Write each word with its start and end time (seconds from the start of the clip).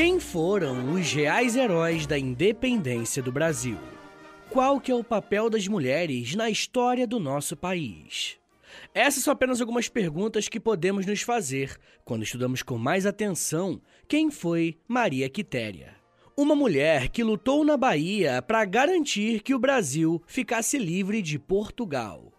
Quem 0.00 0.20
foram 0.20 0.92
os 0.92 1.12
reais 1.12 1.56
heróis 1.56 2.06
da 2.06 2.16
independência 2.16 3.20
do 3.20 3.32
Brasil? 3.32 3.76
Qual 4.48 4.80
que 4.80 4.92
é 4.92 4.94
o 4.94 5.02
papel 5.02 5.50
das 5.50 5.66
mulheres 5.66 6.36
na 6.36 6.48
história 6.48 7.04
do 7.04 7.18
nosso 7.18 7.56
país? 7.56 8.36
Essas 8.94 9.24
são 9.24 9.32
apenas 9.32 9.60
algumas 9.60 9.88
perguntas 9.88 10.48
que 10.48 10.60
podemos 10.60 11.04
nos 11.04 11.22
fazer 11.22 11.76
quando 12.04 12.22
estudamos 12.22 12.62
com 12.62 12.78
mais 12.78 13.06
atenção 13.06 13.82
quem 14.06 14.30
foi 14.30 14.78
Maria 14.86 15.28
Quitéria. 15.28 15.96
Uma 16.36 16.54
mulher 16.54 17.08
que 17.08 17.24
lutou 17.24 17.64
na 17.64 17.76
Bahia 17.76 18.40
para 18.40 18.64
garantir 18.64 19.42
que 19.42 19.52
o 19.52 19.58
Brasil 19.58 20.22
ficasse 20.28 20.78
livre 20.78 21.20
de 21.20 21.40
Portugal. 21.40 22.32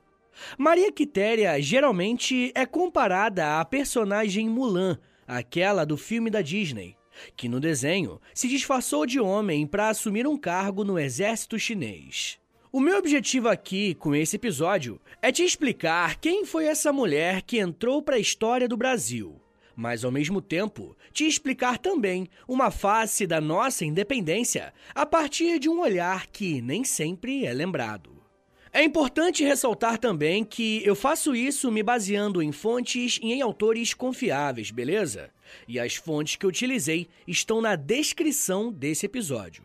Maria 0.57 0.94
Quitéria 0.94 1.61
geralmente 1.61 2.53
é 2.55 2.66
comparada 2.66 3.59
à 3.59 3.66
personagem 3.66 4.47
Mulan, 4.47 4.97
aquela 5.27 5.85
do 5.85 5.97
filme 5.97 6.29
da 6.29 6.41
Disney, 6.41 6.97
que 7.36 7.50
no 7.50 7.59
desenho 7.59 8.20
se 8.34 8.48
disfarçou 8.48 9.06
de 9.06 9.20
homem 9.20 9.66
para 9.66 9.89
assumir 9.89 10.28
um 10.28 10.38
cargo 10.38 10.84
no 10.84 11.00
exército 11.00 11.58
chinês. 11.59 12.39
O 12.72 12.80
meu 12.80 12.98
objetivo 13.00 13.50
aqui 13.50 13.95
com 13.95 14.14
esse 14.14 14.36
episódio 14.36 15.02
é 15.22 15.31
te 15.31 15.44
explicar 15.44 16.17
quem 16.17 16.45
foi 16.45 16.66
essa 16.66 16.94
mulher 16.94 17.42
que 17.42 17.58
entrou 17.58 18.02
para 18.02 18.16
a 18.16 18.20
história 18.20 18.67
do 18.67 18.78
Brasil, 18.78 19.42
mas 19.75 20.03
ao 20.06 20.12
mesmo 20.12 20.40
tempo 20.40 20.95
te 21.12 21.25
explicar 21.25 21.80
também 21.80 22.28
uma 22.47 22.70
face 22.70 23.25
da 23.25 23.42
nossa 23.42 23.86
independência 23.86 24.72
a 24.94 25.06
partir 25.06 25.58
de 25.58 25.67
um 25.67 25.80
olhar 25.80 26.28
que 26.28 26.62
nem 26.62 26.84
sempre 26.84 27.45
é 27.45 27.53
lembrado. 27.53 28.20
É 28.72 28.84
importante 28.84 29.44
ressaltar 29.44 29.97
também 29.97 30.44
que 30.44 30.86
eu 30.86 30.95
faço 30.95 31.36
isso 31.36 31.72
me 31.72 31.81
baseando 31.81 32.40
em 32.40 32.52
fontes 32.52 33.20
e 33.23 33.34
em 33.34 33.41
autores 33.41 33.96
confiáveis, 33.96 34.69
beleza? 34.69 35.31
E 35.67 35.79
as 35.79 35.95
fontes 35.95 36.35
que 36.35 36.47
utilizei 36.47 37.07
estão 37.27 37.61
na 37.61 37.75
descrição 37.75 38.71
desse 38.71 39.05
episódio. 39.05 39.63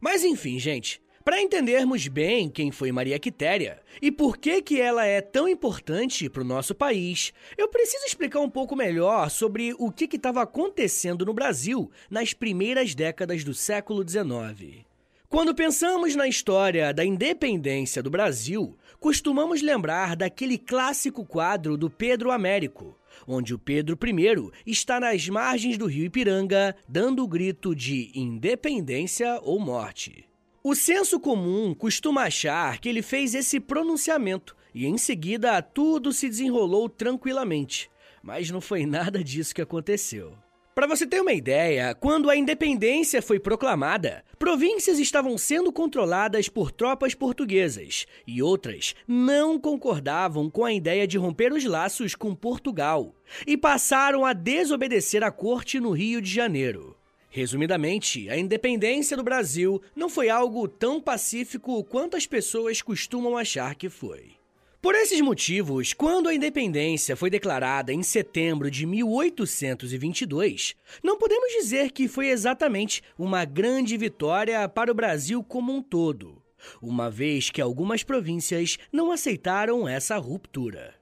Mas 0.00 0.24
enfim, 0.24 0.58
gente, 0.58 1.00
para 1.26 1.42
entendermos 1.42 2.06
bem 2.06 2.48
quem 2.48 2.70
foi 2.70 2.92
Maria 2.92 3.18
Quitéria 3.18 3.82
e 4.00 4.12
por 4.12 4.36
que, 4.36 4.62
que 4.62 4.80
ela 4.80 5.04
é 5.04 5.20
tão 5.20 5.48
importante 5.48 6.30
para 6.30 6.42
o 6.42 6.46
nosso 6.46 6.72
país, 6.72 7.32
eu 7.58 7.66
preciso 7.66 8.06
explicar 8.06 8.38
um 8.38 8.48
pouco 8.48 8.76
melhor 8.76 9.28
sobre 9.28 9.74
o 9.76 9.90
que 9.90 10.04
estava 10.14 10.42
acontecendo 10.42 11.26
no 11.26 11.34
Brasil 11.34 11.90
nas 12.08 12.32
primeiras 12.32 12.94
décadas 12.94 13.42
do 13.42 13.52
século 13.52 14.08
XIX. 14.08 14.86
Quando 15.28 15.52
pensamos 15.52 16.14
na 16.14 16.28
história 16.28 16.94
da 16.94 17.04
independência 17.04 18.00
do 18.00 18.08
Brasil, 18.08 18.78
costumamos 19.00 19.60
lembrar 19.60 20.14
daquele 20.14 20.56
clássico 20.56 21.26
quadro 21.26 21.76
do 21.76 21.90
Pedro 21.90 22.30
Américo, 22.30 22.96
onde 23.26 23.54
o 23.54 23.58
Pedro 23.58 23.98
I 24.04 24.50
está 24.66 24.98
nas 24.98 25.28
margens 25.28 25.78
do 25.78 25.86
rio 25.86 26.06
Ipiranga 26.06 26.74
dando 26.88 27.22
o 27.22 27.28
grito 27.28 27.74
de 27.74 28.10
independência 28.14 29.40
ou 29.42 29.58
morte. 29.60 30.24
O 30.62 30.74
senso 30.74 31.20
comum 31.20 31.72
costuma 31.74 32.22
achar 32.24 32.80
que 32.80 32.88
ele 32.88 33.02
fez 33.02 33.34
esse 33.34 33.60
pronunciamento 33.60 34.56
e 34.74 34.84
em 34.84 34.98
seguida 34.98 35.62
tudo 35.62 36.12
se 36.12 36.28
desenrolou 36.28 36.88
tranquilamente, 36.88 37.88
mas 38.22 38.50
não 38.50 38.60
foi 38.60 38.84
nada 38.84 39.22
disso 39.22 39.54
que 39.54 39.62
aconteceu. 39.62 40.36
Para 40.76 40.86
você 40.86 41.06
ter 41.06 41.22
uma 41.22 41.32
ideia, 41.32 41.94
quando 41.94 42.28
a 42.28 42.36
independência 42.36 43.22
foi 43.22 43.40
proclamada, 43.40 44.22
províncias 44.38 44.98
estavam 44.98 45.38
sendo 45.38 45.72
controladas 45.72 46.50
por 46.50 46.70
tropas 46.70 47.14
portuguesas 47.14 48.04
e 48.26 48.42
outras 48.42 48.94
não 49.08 49.58
concordavam 49.58 50.50
com 50.50 50.66
a 50.66 50.74
ideia 50.74 51.06
de 51.06 51.16
romper 51.16 51.50
os 51.50 51.64
laços 51.64 52.14
com 52.14 52.34
Portugal 52.34 53.14
e 53.46 53.56
passaram 53.56 54.22
a 54.22 54.34
desobedecer 54.34 55.24
a 55.24 55.30
corte 55.30 55.80
no 55.80 55.92
Rio 55.92 56.20
de 56.20 56.30
Janeiro. 56.30 56.94
Resumidamente, 57.30 58.28
a 58.28 58.36
independência 58.36 59.16
do 59.16 59.24
Brasil 59.24 59.80
não 59.96 60.10
foi 60.10 60.28
algo 60.28 60.68
tão 60.68 61.00
pacífico 61.00 61.82
quanto 61.84 62.18
as 62.18 62.26
pessoas 62.26 62.82
costumam 62.82 63.38
achar 63.38 63.74
que 63.76 63.88
foi. 63.88 64.36
Por 64.80 64.94
esses 64.94 65.20
motivos, 65.20 65.92
quando 65.92 66.28
a 66.28 66.34
independência 66.34 67.16
foi 67.16 67.30
declarada 67.30 67.92
em 67.92 68.02
setembro 68.02 68.70
de 68.70 68.86
1822, 68.86 70.76
não 71.02 71.18
podemos 71.18 71.50
dizer 71.52 71.90
que 71.90 72.06
foi 72.06 72.28
exatamente 72.28 73.02
uma 73.18 73.44
grande 73.44 73.96
vitória 73.96 74.68
para 74.68 74.92
o 74.92 74.94
Brasil 74.94 75.42
como 75.42 75.74
um 75.74 75.82
todo, 75.82 76.42
uma 76.80 77.10
vez 77.10 77.50
que 77.50 77.60
algumas 77.60 78.02
províncias 78.02 78.78
não 78.92 79.10
aceitaram 79.10 79.88
essa 79.88 80.16
ruptura. 80.18 80.94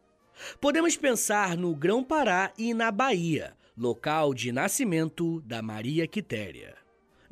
Podemos 0.61 0.97
pensar 0.97 1.57
no 1.57 1.75
Grão-Pará 1.75 2.53
e 2.57 2.73
na 2.75 2.91
Bahia, 2.91 3.55
local 3.77 4.33
de 4.35 4.53
nascimento 4.53 5.41
da 5.43 5.63
Maria 5.63 6.07
Quitéria. 6.07 6.84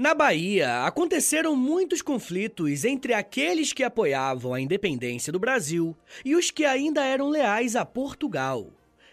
Na 0.02 0.14
Bahia, 0.14 0.84
aconteceram 0.84 1.54
muitos 1.54 2.02
conflitos 2.02 2.84
entre 2.84 3.14
aqueles 3.14 3.72
que 3.72 3.84
apoiavam 3.84 4.52
a 4.52 4.60
independência 4.60 5.32
do 5.32 5.38
Brasil 5.38 5.96
e 6.24 6.34
os 6.34 6.50
que 6.50 6.64
ainda 6.64 7.04
eram 7.04 7.28
leais 7.28 7.76
a 7.76 7.84
Portugal. 7.84 8.72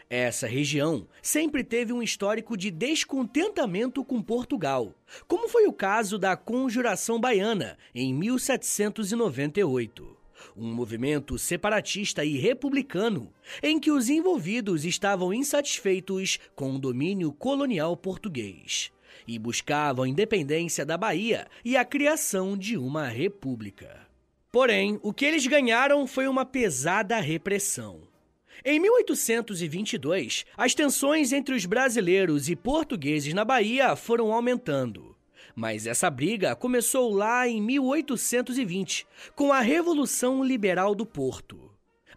Essa 0.10 0.48
região 0.48 1.08
sempre 1.22 1.64
teve 1.64 1.94
um 1.94 2.02
histórico 2.02 2.58
de 2.58 2.72
descontentamento 2.72 4.04
com 4.04 4.20
Portugal, 4.20 4.92
como 5.28 5.48
foi 5.48 5.68
o 5.68 5.74
caso 5.74 6.18
da 6.18 6.36
Conjuração 6.36 7.20
Baiana 7.20 7.78
em 7.94 8.12
1798 8.12 10.18
um 10.56 10.74
movimento 10.74 11.38
separatista 11.38 12.24
e 12.24 12.38
republicano 12.38 13.32
em 13.62 13.78
que 13.78 13.92
os 13.92 14.10
envolvidos 14.10 14.86
estavam 14.86 15.34
insatisfeitos 15.34 16.40
com 16.56 16.76
o 16.76 16.80
domínio 16.80 17.34
colonial 17.34 17.96
português 17.96 18.90
e 19.30 19.38
buscavam 19.38 20.04
a 20.04 20.10
independência 20.10 20.84
da 20.84 20.98
Bahia 20.98 21.48
e 21.64 21.78
a 21.78 21.86
criação 21.86 22.58
de 22.58 22.76
uma 22.76 23.08
república. 23.08 24.08
Porém, 24.52 25.00
o 25.04 25.14
que 25.14 25.24
eles 25.24 25.46
ganharam 25.46 26.08
foi 26.08 26.28
uma 26.28 26.44
pesada 26.44 27.20
repressão. 27.20 28.02
Em 28.66 28.80
1822, 28.80 30.46
as 30.58 30.74
tensões 30.74 31.32
entre 31.32 31.54
os 31.54 31.66
brasileiros 31.68 32.50
e 32.50 32.56
portugueses 32.56 33.34
na 33.34 33.46
Bahia 33.46 33.96
foram 33.96 34.34
aumentando. 34.34 35.16
Mas 35.56 35.86
essa 35.86 36.10
briga 36.10 36.56
começou 36.56 37.14
lá 37.14 37.48
em 37.48 37.62
1820, 37.62 39.06
com 39.36 39.54
a 39.54 39.60
Revolução 39.60 40.44
Liberal 40.44 40.96
do 40.96 41.06
Porto. 41.06 41.69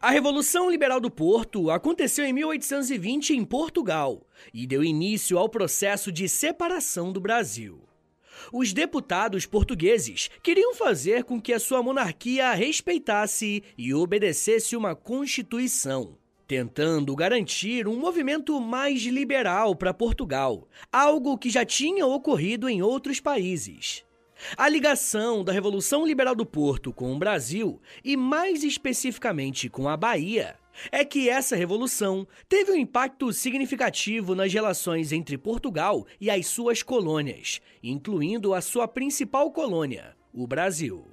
A 0.03 0.11
Revolução 0.11 0.69
Liberal 0.69 0.99
do 0.99 1.09
Porto 1.09 1.71
aconteceu 1.71 2.25
em 2.25 2.33
1820 2.33 3.37
em 3.37 3.45
Portugal 3.45 4.27
e 4.53 4.67
deu 4.67 4.83
início 4.83 5.39
ao 5.39 5.49
processo 5.49 6.11
de 6.11 6.29
separação 6.29 7.13
do 7.13 7.21
Brasil. 7.21 7.85
Os 8.53 8.73
deputados 8.73 9.47
portugueses 9.47 10.29
queriam 10.43 10.75
fazer 10.75 11.23
com 11.23 11.41
que 11.41 11.53
a 11.53 11.61
sua 11.61 11.85
monarquia 11.85 12.53
respeitasse 12.53 13.63
e 13.79 13.95
obedecesse 13.95 14.75
uma 14.75 14.97
constituição, 14.97 16.19
tentando 16.49 17.15
garantir 17.15 17.87
um 17.87 17.97
movimento 17.97 18.61
mais 18.61 19.03
liberal 19.03 19.77
para 19.77 19.95
Portugal, 19.95 20.67
algo 20.93 21.39
que 21.39 21.49
já 21.49 21.65
tinha 21.65 22.05
ocorrido 22.05 22.69
em 22.69 22.83
outros 22.83 23.21
países. 23.21 24.05
A 24.57 24.69
ligação 24.69 25.45
da 25.45 25.53
Revolução 25.53 26.07
Liberal 26.07 26.35
do 26.35 26.45
Porto 26.45 26.93
com 26.93 27.13
o 27.13 27.19
Brasil, 27.19 27.81
e 28.05 28.17
mais 28.17 28.63
especificamente 28.65 29.69
com 29.69 29.89
a 29.89 29.97
Bahia, 29.97 30.57
é 30.91 31.05
que 31.05 31.29
essa 31.29 31.55
revolução 31.55 32.27
teve 32.49 32.73
um 32.73 32.77
impacto 32.77 33.33
significativo 33.33 34.35
nas 34.35 34.53
relações 34.53 35.13
entre 35.13 35.39
Portugal 35.39 36.07
e 36.21 36.31
as 36.31 36.47
suas 36.47 36.83
colônias, 36.83 37.61
incluindo 37.83 38.55
a 38.55 38.61
sua 38.61 38.89
principal 38.89 39.51
colônia, 39.51 40.17
o 40.33 40.47
Brasil. 40.47 41.07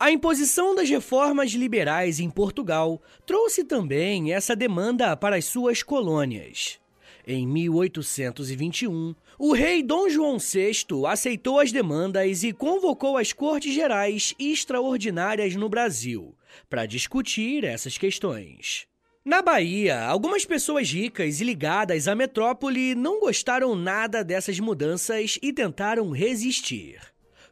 A 0.00 0.12
imposição 0.12 0.74
das 0.76 0.88
reformas 0.88 1.50
liberais 1.50 2.20
em 2.20 2.30
Portugal 2.30 3.02
trouxe 3.26 3.64
também 3.64 4.32
essa 4.32 4.54
demanda 4.54 5.16
para 5.16 5.36
as 5.36 5.44
suas 5.44 5.82
colônias. 5.82 6.78
Em 7.26 7.46
1821, 7.46 9.14
o 9.38 9.52
rei 9.52 9.84
Dom 9.84 10.08
João 10.08 10.36
VI 10.38 10.84
aceitou 11.06 11.60
as 11.60 11.70
demandas 11.70 12.42
e 12.42 12.52
convocou 12.52 13.16
as 13.16 13.32
Cortes 13.32 13.72
Gerais 13.72 14.34
Extraordinárias 14.36 15.54
no 15.54 15.68
Brasil 15.68 16.34
para 16.68 16.86
discutir 16.86 17.62
essas 17.62 17.96
questões. 17.96 18.88
Na 19.24 19.40
Bahia, 19.40 20.00
algumas 20.00 20.44
pessoas 20.44 20.90
ricas 20.90 21.40
e 21.40 21.44
ligadas 21.44 22.08
à 22.08 22.16
metrópole 22.16 22.96
não 22.96 23.20
gostaram 23.20 23.76
nada 23.76 24.24
dessas 24.24 24.58
mudanças 24.58 25.38
e 25.40 25.52
tentaram 25.52 26.10
resistir. 26.10 26.98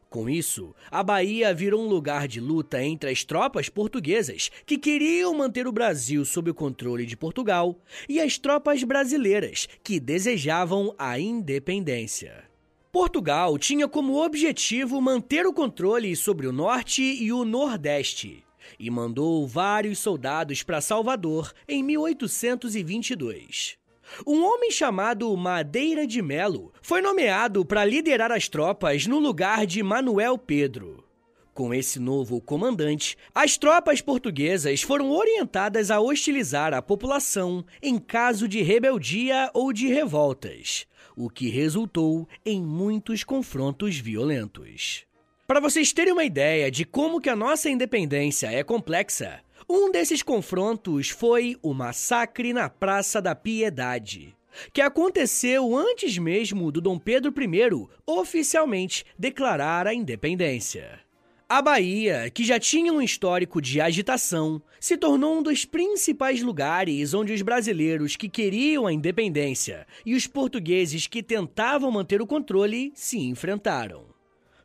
Com 0.09 0.29
isso, 0.29 0.73
a 0.89 1.03
Bahia 1.03 1.53
virou 1.53 1.83
um 1.83 1.89
lugar 1.89 2.27
de 2.27 2.39
luta 2.39 2.81
entre 2.81 3.09
as 3.09 3.25
tropas 3.25 3.67
portuguesas, 3.67 4.49
que 4.65 4.77
queriam 4.77 5.33
manter 5.33 5.67
o 5.67 5.71
Brasil 5.71 6.23
sob 6.23 6.49
o 6.49 6.55
controle 6.55 7.05
de 7.05 7.17
Portugal, 7.17 7.77
e 8.07 8.21
as 8.21 8.37
tropas 8.37 8.83
brasileiras, 8.83 9.67
que 9.83 9.99
desejavam 9.99 10.95
a 10.97 11.19
independência. 11.19 12.45
Portugal 12.89 13.57
tinha 13.57 13.87
como 13.87 14.23
objetivo 14.23 15.01
manter 15.01 15.45
o 15.45 15.53
controle 15.53 16.15
sobre 16.15 16.47
o 16.47 16.53
norte 16.53 17.01
e 17.01 17.33
o 17.33 17.43
nordeste, 17.43 18.43
e 18.79 18.89
mandou 18.89 19.45
vários 19.45 19.99
soldados 19.99 20.63
para 20.63 20.81
Salvador 20.81 21.53
em 21.67 21.83
1822. 21.83 23.77
Um 24.25 24.43
homem 24.43 24.71
chamado 24.71 25.35
Madeira 25.35 26.07
de 26.07 26.21
Melo 26.21 26.73
foi 26.81 27.01
nomeado 27.01 27.65
para 27.65 27.85
liderar 27.85 28.31
as 28.31 28.47
tropas 28.47 29.05
no 29.05 29.19
lugar 29.19 29.65
de 29.65 29.83
Manuel 29.83 30.37
Pedro. 30.37 31.03
Com 31.53 31.73
esse 31.73 31.99
novo 31.99 32.39
comandante, 32.39 33.17
as 33.33 33.57
tropas 33.57 33.99
portuguesas 33.99 34.83
foram 34.83 35.09
orientadas 35.09 35.89
a 35.89 35.99
hostilizar 35.99 36.71
a 36.71 36.83
população 36.83 37.65
em 37.81 37.97
caso 37.97 38.47
de 38.47 38.61
rebeldia 38.61 39.49
ou 39.55 39.73
de 39.73 39.87
revoltas, 39.87 40.85
o 41.15 41.29
que 41.29 41.49
resultou 41.49 42.27
em 42.45 42.61
muitos 42.61 43.23
confrontos 43.23 43.97
violentos. 43.97 45.07
Para 45.47 45.59
vocês 45.59 45.91
terem 45.91 46.13
uma 46.13 46.25
ideia 46.25 46.69
de 46.69 46.85
como 46.85 47.19
que 47.19 47.29
a 47.29 47.35
nossa 47.35 47.69
independência 47.69 48.51
é 48.51 48.63
complexa, 48.63 49.39
um 49.69 49.91
desses 49.91 50.23
confrontos 50.23 51.09
foi 51.09 51.57
o 51.61 51.73
massacre 51.73 52.53
na 52.53 52.69
Praça 52.69 53.21
da 53.21 53.35
Piedade, 53.35 54.33
que 54.71 54.81
aconteceu 54.81 55.75
antes 55.75 56.17
mesmo 56.17 56.71
do 56.71 56.79
Dom 56.79 56.97
Pedro 56.97 57.33
I 57.37 57.87
oficialmente 58.05 59.05
declarar 59.19 59.85
a 59.85 59.93
independência. 59.93 61.01
A 61.49 61.61
Bahia, 61.61 62.29
que 62.29 62.43
já 62.43 62.59
tinha 62.59 62.91
um 62.91 63.01
histórico 63.01 63.61
de 63.61 63.79
agitação, 63.79 64.61
se 64.79 64.97
tornou 64.97 65.39
um 65.39 65.43
dos 65.43 65.63
principais 65.63 66.41
lugares 66.41 67.13
onde 67.13 67.33
os 67.33 67.41
brasileiros 67.41 68.15
que 68.15 68.27
queriam 68.27 68.85
a 68.85 68.91
independência 68.91 69.85
e 70.05 70.13
os 70.13 70.27
portugueses 70.27 71.07
que 71.07 71.23
tentavam 71.23 71.91
manter 71.91 72.21
o 72.21 72.27
controle 72.27 72.91
se 72.95 73.17
enfrentaram. 73.19 74.16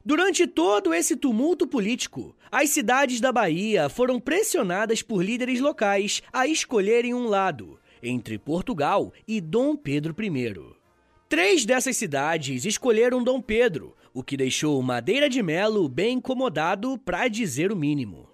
Durante 0.04 0.49
todo 0.49 0.93
esse 0.93 1.14
tumulto 1.14 1.66
político, 1.66 2.34
as 2.50 2.70
cidades 2.70 3.20
da 3.20 3.31
Bahia 3.31 3.88
foram 3.88 4.19
pressionadas 4.19 5.00
por 5.00 5.25
líderes 5.25 5.60
locais 5.60 6.22
a 6.32 6.46
escolherem 6.46 7.14
um 7.14 7.28
lado 7.28 7.78
entre 8.02 8.37
Portugal 8.37 9.12
e 9.28 9.40
Dom 9.40 9.76
Pedro 9.76 10.14
I. 10.20 10.75
Três 11.28 11.64
dessas 11.64 11.96
cidades 11.96 12.64
escolheram 12.64 13.22
Dom 13.22 13.40
Pedro, 13.40 13.96
o 14.12 14.25
que 14.25 14.37
deixou 14.37 14.82
Madeira 14.82 15.28
de 15.28 15.40
Melo 15.40 15.88
bem 15.88 16.19
incomodado, 16.19 16.99
para 16.99 17.28
dizer 17.28 17.70
o 17.70 17.76
mínimo. 17.76 18.28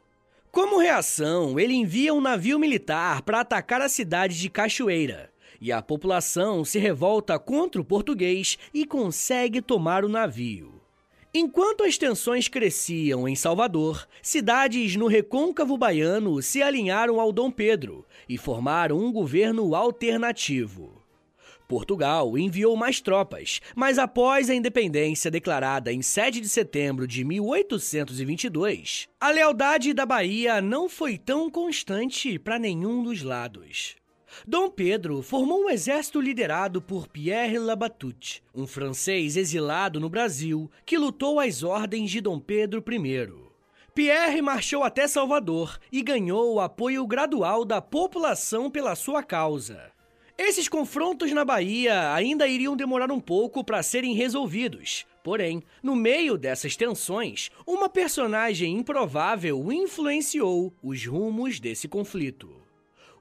Como 0.51 0.79
reação, 0.79 1.61
ele 1.61 1.75
envia 1.75 2.15
um 2.15 2.21
navio 2.21 2.59
militar 2.59 3.21
para 3.23 3.41
atacar 3.41 3.83
a 3.83 3.89
cidade 3.91 4.41
de 4.41 4.49
Cachoeira, 4.49 5.31
e 5.61 5.71
a 5.71 5.83
população 5.83 6.65
se 6.65 6.79
revolta 6.79 7.39
contra 7.39 7.81
o 7.81 7.85
português 7.85 8.59
e 8.73 8.87
consegue 8.87 9.61
tomar 9.61 10.05
o 10.05 10.09
navio. 10.09 10.78
Enquanto 11.33 11.85
as 11.85 11.99
tensões 11.99 12.49
cresciam 12.49 13.29
em 13.29 13.37
Salvador, 13.37 14.09
cidades 14.23 14.97
no 14.97 15.07
recôncavo 15.07 15.77
baiano 15.77 16.41
se 16.41 16.63
alinharam 16.63 17.21
ao 17.21 17.31
Dom 17.31 17.51
Pedro 17.51 18.07
e 18.27 18.39
formaram 18.39 18.99
um 18.99 19.13
governo 19.13 19.75
alternativo. 19.75 20.99
Portugal 21.69 22.39
enviou 22.39 22.75
mais 22.75 22.99
tropas, 23.03 23.61
mas 23.77 23.99
após 23.99 24.49
a 24.49 24.55
independência 24.55 25.31
declarada 25.31 25.93
em 25.93 26.01
7 26.01 26.41
de 26.41 26.49
setembro 26.49 27.07
de 27.07 27.23
1822, 27.23 29.07
a 29.21 29.31
lealdade 29.31 29.93
da 29.93 30.07
Bahia 30.07 30.63
não 30.63 30.89
foi 30.89 31.19
tão 31.19 31.51
constante 31.51 32.39
para 32.39 32.59
nenhum 32.59 33.03
dos 33.03 33.23
lados. 33.23 33.98
Dom 34.47 34.71
Pedro 34.71 35.23
formou 35.23 35.65
um 35.65 35.71
exército 35.71 36.21
liderado 36.21 36.81
por 36.81 37.09
Pierre 37.09 37.59
Labatut, 37.59 38.43
um 38.55 38.67
francês 38.67 39.37
exilado 39.37 39.99
no 39.99 40.09
Brasil 40.09 40.71
que 40.85 40.99
lutou 40.99 41.41
às 41.41 41.63
ordens 41.63 42.11
de 42.11 42.21
Dom 42.21 42.39
Pedro 42.39 42.85
I. 42.89 43.49
Pierre 43.95 44.41
marchou 44.41 44.85
até 44.85 45.09
Salvador 45.09 45.79
e 45.91 46.03
ganhou 46.03 46.55
o 46.55 46.61
apoio 46.61 47.07
gradual 47.07 47.65
da 47.65 47.81
população 47.81 48.71
pela 48.71 48.95
sua 48.95 49.23
causa. 49.23 49.91
Esses 50.39 50.69
confrontos 50.69 51.33
na 51.33 51.45
Bahia 51.45 52.15
ainda 52.15 52.47
iriam 52.47 52.77
demorar 52.77 53.11
um 53.11 53.19
pouco 53.19 53.65
para 53.65 53.83
serem 53.83 54.15
resolvidos. 54.15 55.05
Porém, 55.25 55.65
no 55.83 55.97
meio 55.97 56.39
dessas 56.39 56.77
tensões, 56.77 57.51
uma 57.67 57.89
personagem 57.89 58.79
improvável 58.79 59.73
influenciou 59.73 60.73
os 60.81 61.05
rumos 61.05 61.59
desse 61.59 61.89
conflito. 61.89 62.68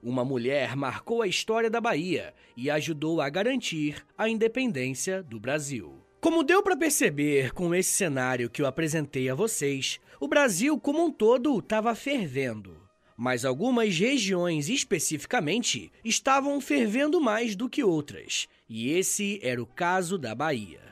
Uma 0.02 0.24
mulher 0.24 0.76
marcou 0.76 1.22
a 1.22 1.26
história 1.26 1.68
da 1.68 1.80
Bahia 1.80 2.32
e 2.56 2.70
ajudou 2.70 3.20
a 3.20 3.28
garantir 3.28 4.04
a 4.16 4.28
independência 4.28 5.22
do 5.22 5.40
Brasil. 5.40 6.04
Como 6.20 6.42
deu 6.42 6.62
para 6.62 6.76
perceber 6.76 7.52
com 7.52 7.74
esse 7.74 7.90
cenário 7.90 8.50
que 8.50 8.60
eu 8.60 8.66
apresentei 8.66 9.28
a 9.30 9.34
vocês, 9.34 10.00
o 10.20 10.26
Brasil 10.26 10.78
como 10.78 11.04
um 11.04 11.10
todo 11.10 11.58
estava 11.58 11.94
fervendo. 11.94 12.76
Mas 13.16 13.44
algumas 13.44 13.98
regiões 13.98 14.68
especificamente 14.68 15.90
estavam 16.04 16.60
fervendo 16.60 17.20
mais 17.20 17.56
do 17.56 17.68
que 17.68 17.82
outras, 17.82 18.48
e 18.68 18.90
esse 18.90 19.40
era 19.42 19.62
o 19.62 19.66
caso 19.66 20.16
da 20.16 20.34
Bahia. 20.34 20.87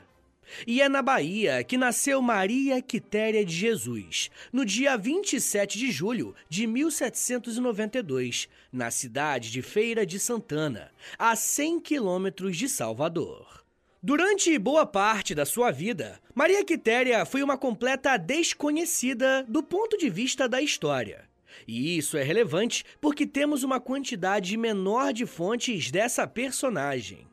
E 0.65 0.81
é 0.81 0.89
na 0.89 1.01
Bahia 1.01 1.63
que 1.63 1.77
nasceu 1.77 2.21
Maria 2.21 2.81
Quitéria 2.81 3.45
de 3.45 3.53
Jesus, 3.53 4.29
no 4.51 4.65
dia 4.65 4.97
27 4.97 5.77
de 5.77 5.91
julho 5.91 6.35
de 6.49 6.65
1792, 6.67 8.47
na 8.71 8.91
cidade 8.91 9.51
de 9.51 9.61
Feira 9.61 10.05
de 10.05 10.19
Santana, 10.19 10.91
a 11.17 11.35
100 11.35 11.79
quilômetros 11.79 12.57
de 12.57 12.69
Salvador. 12.69 13.63
Durante 14.01 14.57
boa 14.57 14.85
parte 14.85 15.33
da 15.33 15.45
sua 15.45 15.71
vida, 15.71 16.19
Maria 16.33 16.63
Quitéria 16.63 17.25
foi 17.25 17.41
uma 17.41 17.57
completa 17.57 18.15
desconhecida 18.15 19.43
do 19.47 19.63
ponto 19.63 19.97
de 19.97 20.09
vista 20.09 20.47
da 20.47 20.61
história. 20.61 21.27
E 21.67 21.97
isso 21.97 22.15
é 22.15 22.23
relevante 22.23 22.85
porque 23.01 23.25
temos 23.25 23.63
uma 23.63 23.79
quantidade 23.79 24.55
menor 24.55 25.11
de 25.11 25.25
fontes 25.25 25.89
dessa 25.89 26.27
personagem. 26.27 27.27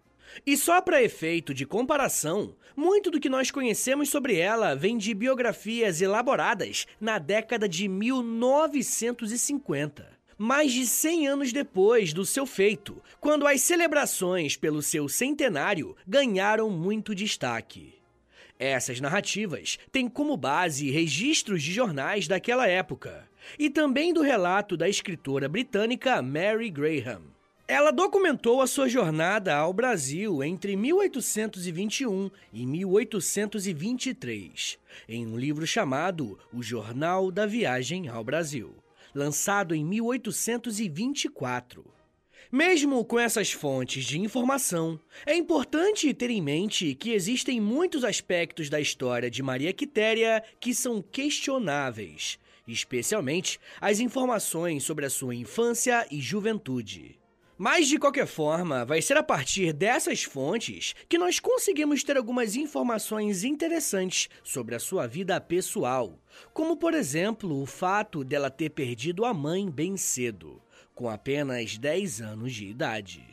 E 0.47 0.57
só 0.57 0.81
para 0.81 1.03
efeito 1.03 1.53
de 1.53 1.67
comparação, 1.67 2.55
muito 2.77 3.11
do 3.11 3.19
que 3.21 3.29
nós 3.29 3.51
conhecemos 3.51 4.09
sobre 4.09 4.37
ela 4.37 4.75
vem 4.75 4.97
de 4.99 5.15
biografias 5.15 6.01
elaboradas 6.01 6.87
na 7.01 7.19
década 7.19 7.69
de 7.69 7.89
1950. 7.89 10.15
Mais 10.37 10.73
de 10.73 10.85
100 10.85 11.29
anos 11.29 11.53
depois 11.53 12.13
do 12.13 12.27
seu 12.27 12.45
feito, 12.45 13.01
quando 13.21 13.47
as 13.47 13.61
celebrações 13.61 14.57
pelo 14.57 14.83
seu 14.83 15.09
centenário 15.09 15.95
ganharam 16.07 16.69
muito 16.69 17.15
destaque. 17.15 17.95
Essas 18.59 19.01
narrativas 19.01 19.79
têm 19.93 20.09
como 20.09 20.37
base 20.37 20.91
registros 20.91 21.63
de 21.63 21.73
jornais 21.73 22.27
daquela 22.27 22.67
época 22.67 23.29
e 23.59 23.71
também 23.71 24.13
do 24.13 24.23
relato 24.23 24.77
da 24.77 24.89
escritora 24.89 25.49
britânica 25.49 26.21
Mary 26.23 26.71
Graham. 26.71 27.34
Ela 27.67 27.91
documentou 27.91 28.61
a 28.61 28.67
sua 28.67 28.91
jornada 28.91 29.57
ao 29.57 29.73
Brasil 29.73 30.45
entre 30.45 30.77
1821 30.77 32.31
e 32.53 32.67
1823, 32.67 34.79
em 35.09 35.27
um 35.27 35.39
livro 35.39 35.67
chamado 35.67 36.39
O 36.53 36.63
Jornal 36.63 37.31
da 37.31 37.47
Viagem 37.47 38.07
ao 38.07 38.23
Brasil, 38.23 38.75
lançado 39.15 39.75
em 39.75 39.83
1824. 39.83 41.87
Mesmo 42.53 43.03
com 43.03 43.19
essas 43.19 43.51
fontes 43.51 44.05
de 44.05 44.21
informação, 44.21 45.01
é 45.25 45.35
importante 45.35 46.13
ter 46.13 46.29
em 46.29 46.43
mente 46.43 46.95
que 46.95 47.13
existem 47.13 47.63
muitos 47.63 48.05
aspectos 48.05 48.69
da 48.69 48.79
história 48.79 49.31
de 49.31 49.43
Maria 49.43 49.73
Quitéria 49.73 50.45
que 50.61 50.75
são 50.75 51.01
questionáveis 51.01 52.39
especialmente 52.67 53.61
as 53.79 54.01
informações 54.01 54.85
sobre 54.85 55.05
a 55.05 55.11
sua 55.11 55.35
infância 55.35 56.07
e 56.11 56.19
juventude. 56.19 57.23
Mas, 57.57 57.87
de 57.87 57.99
qualquer 57.99 58.27
forma, 58.27 58.85
vai 58.85 59.01
ser 59.01 59.17
a 59.17 59.23
partir 59.23 59.73
dessas 59.73 60.25
fontes 60.25 60.95
que 61.09 61.17
nós 61.17 61.39
conseguimos 61.39 62.03
ter 62.03 62.17
algumas 62.17 62.57
informações 62.57 63.45
interessantes 63.45 64.29
sobre 64.43 64.75
a 64.75 64.81
sua 64.81 65.07
vida 65.07 65.41
pessoal, 65.41 66.19
como, 66.53 66.77
por 66.77 66.95
exemplo, 66.95 67.63
o 67.63 67.65
fato 67.65 68.25
dela 68.25 68.51
ter 68.51 68.71
perdido 68.71 69.25
a 69.25 69.33
mãe 69.33 69.71
bem 69.71 69.97
cedo, 69.97 70.61
com 70.97 71.09
apenas 71.09 71.79
10 71.79 72.21
anos 72.23 72.53
de 72.53 72.67
idade. 72.67 73.25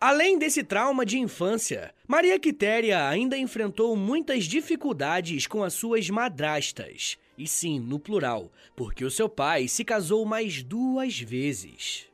Além 0.00 0.38
desse 0.38 0.62
trauma 0.62 1.04
de 1.04 1.18
infância, 1.18 1.92
Maria 2.06 2.38
Quitéria 2.38 3.08
ainda 3.08 3.36
enfrentou 3.36 3.96
muitas 3.96 4.44
dificuldades 4.44 5.46
com 5.46 5.64
as 5.64 5.74
suas 5.74 6.08
madrastas, 6.08 7.18
e 7.36 7.48
sim, 7.48 7.80
no 7.80 7.98
plural, 7.98 8.52
porque 8.76 9.04
o 9.04 9.10
seu 9.10 9.28
pai 9.28 9.66
se 9.66 9.84
casou 9.84 10.24
mais 10.24 10.62
duas 10.62 11.18
vezes. 11.18 12.06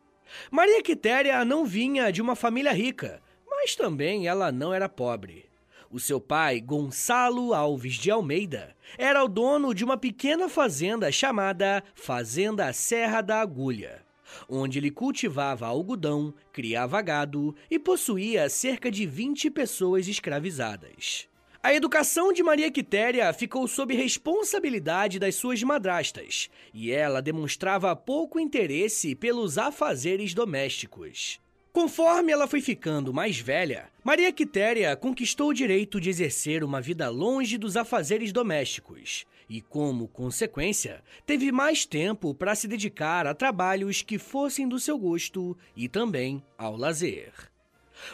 Maria 0.51 0.83
Quitéria 0.83 1.45
não 1.45 1.65
vinha 1.65 2.11
de 2.11 2.23
uma 2.23 2.35
família 2.37 2.73
rica, 2.73 3.21
mas 3.49 3.75
também 3.75 4.27
ela 4.27 4.51
não 4.51 4.73
era 4.73 4.89
pobre. 4.89 5.47
O 5.91 6.01
seu 6.01 6.21
pai, 6.21 6.61
Gonçalo 6.61 7.53
Alves 7.53 7.95
de 7.95 8.11
Almeida, 8.11 8.75
era 8.97 9.23
o 9.23 9.29
dono 9.29 9.75
de 9.75 9.85
uma 9.85 9.97
pequena 9.97 10.49
fazenda 10.49 11.12
chamada 11.12 11.85
Fazenda 11.95 12.73
Serra 12.73 13.21
da 13.21 13.41
Agulha, 13.41 14.03
onde 14.49 14.79
ele 14.79 14.91
cultivava 14.91 15.67
algodão, 15.67 16.33
criava 16.51 17.03
gado 17.03 17.55
e 17.71 17.79
possuía 17.79 18.49
cerca 18.49 18.91
de 18.91 19.05
20 19.05 19.51
pessoas 19.51 20.09
escravizadas. 20.09 21.29
A 21.64 21.73
educação 21.73 22.33
de 22.33 22.42
Maria 22.42 22.73
Quitéria 22.73 23.33
ficou 23.33 23.69
sob 23.69 23.95
responsabilidade 23.95 25.21
das 25.21 25.37
suas 25.37 25.62
madrastas, 25.62 26.50
e 26.75 26.90
ela 26.90 27.23
demonstrava 27.23 27.95
pouco 27.95 28.40
interesse 28.40 29.14
pelos 29.14 29.57
afazeres 29.57 30.35
domésticos. 30.35 31.40
Conforme 31.73 32.33
ela 32.33 32.49
foi 32.49 32.61
ficando 32.61 33.14
mais 33.14 33.38
velha, 33.38 33.88
Maria 34.02 34.33
Quitéria 34.33 34.97
conquistou 34.97 35.50
o 35.50 35.54
direito 35.54 36.00
de 36.00 36.11
exercer 36.11 36.64
uma 36.64 36.81
vida 36.81 37.09
longe 37.09 37.57
dos 37.57 37.76
afazeres 37.76 38.33
domésticos 38.33 39.25
e, 39.49 39.61
como 39.61 40.09
consequência, 40.09 41.00
teve 41.25 41.52
mais 41.52 41.87
tempo 41.87 42.35
para 42.35 42.57
se 42.57 42.66
dedicar 42.66 43.25
a 43.25 43.35
trabalhos 43.35 44.02
que 44.02 44.19
fossem 44.19 44.66
do 44.66 44.81
seu 44.81 44.99
gosto 44.99 45.57
e 45.76 45.88
também 45.88 46.42
ao 46.59 46.76
lazer. 46.76 47.33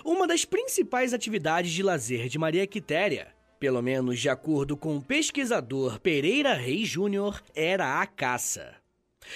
Uma 0.04 0.26
das 0.26 0.44
principais 0.44 1.14
atividades 1.14 1.72
de 1.72 1.82
lazer 1.82 2.28
de 2.28 2.38
Maria 2.38 2.66
Quitéria 2.66 3.37
pelo 3.58 3.82
menos 3.82 4.20
de 4.20 4.28
acordo 4.28 4.76
com 4.76 4.96
o 4.96 5.02
pesquisador 5.02 6.00
Pereira 6.00 6.54
Reis 6.54 6.88
Júnior, 6.88 7.42
era 7.54 8.00
a 8.00 8.06
caça. 8.06 8.74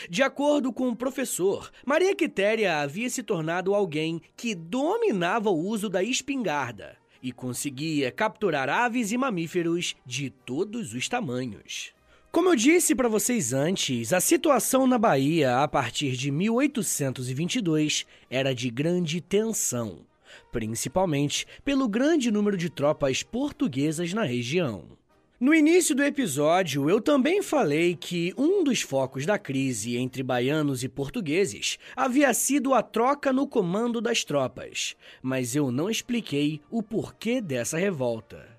De 0.09 0.23
acordo 0.23 0.73
com 0.73 0.89
o 0.89 0.97
professor, 0.97 1.71
Maria 1.85 2.15
Quitéria 2.15 2.79
havia 2.79 3.11
se 3.11 3.23
tornado 3.23 3.75
alguém 3.75 4.23
que 4.37 4.55
dominava 4.55 5.51
o 5.51 5.59
uso 5.59 5.89
da 5.89 6.03
espingarda 6.03 6.97
e 7.23 7.31
conseguia 7.31 8.11
capturar 8.11 8.69
aves 8.69 9.13
e 9.13 9.19
mamíferos 9.19 9.95
de 10.05 10.31
todos 10.31 10.95
os 10.95 11.09
tamanhos. 11.09 11.93
Como 12.33 12.49
eu 12.49 12.57
disse 12.57 12.95
para 12.95 13.09
vocês 13.09 13.53
antes, 13.53 14.13
a 14.13 14.21
situação 14.21 14.87
na 14.87 14.99
Bahia 14.99 15.59
a 15.59 15.69
partir 15.69 16.13
de 16.13 16.31
1822 16.31 18.07
era 18.31 18.55
de 18.55 18.71
grande 18.71 19.21
tensão 19.21 20.07
principalmente 20.53 21.47
pelo 21.65 21.89
grande 21.89 22.31
número 22.31 22.57
de 22.57 22.71
tropas 22.71 23.25
portuguesas 23.25 24.13
na 24.13 24.23
região. 24.23 24.85
No 25.41 25.53
início 25.53 25.93
do 25.93 26.05
episódio, 26.05 26.89
eu 26.89 27.01
também 27.01 27.43
falei 27.43 27.97
que 27.97 28.33
um 28.39 28.63
dos 28.63 28.81
focos 28.81 29.27
da 29.27 29.37
crise 29.37 29.97
entre 29.97 30.23
baianos 30.23 30.85
e 30.85 30.89
portugueses 30.89 31.81
havia 31.97 32.33
sido 32.33 32.73
a 32.75 32.81
troca 32.81 33.33
no 33.33 33.49
comando 33.49 34.01
das 34.01 34.23
tropas, 34.23 34.95
mas 35.21 35.57
eu 35.57 35.73
não 35.73 35.91
expliquei 35.91 36.61
o 36.71 36.81
porquê 36.81 37.41
dessa 37.41 37.77
revolta. 37.77 38.52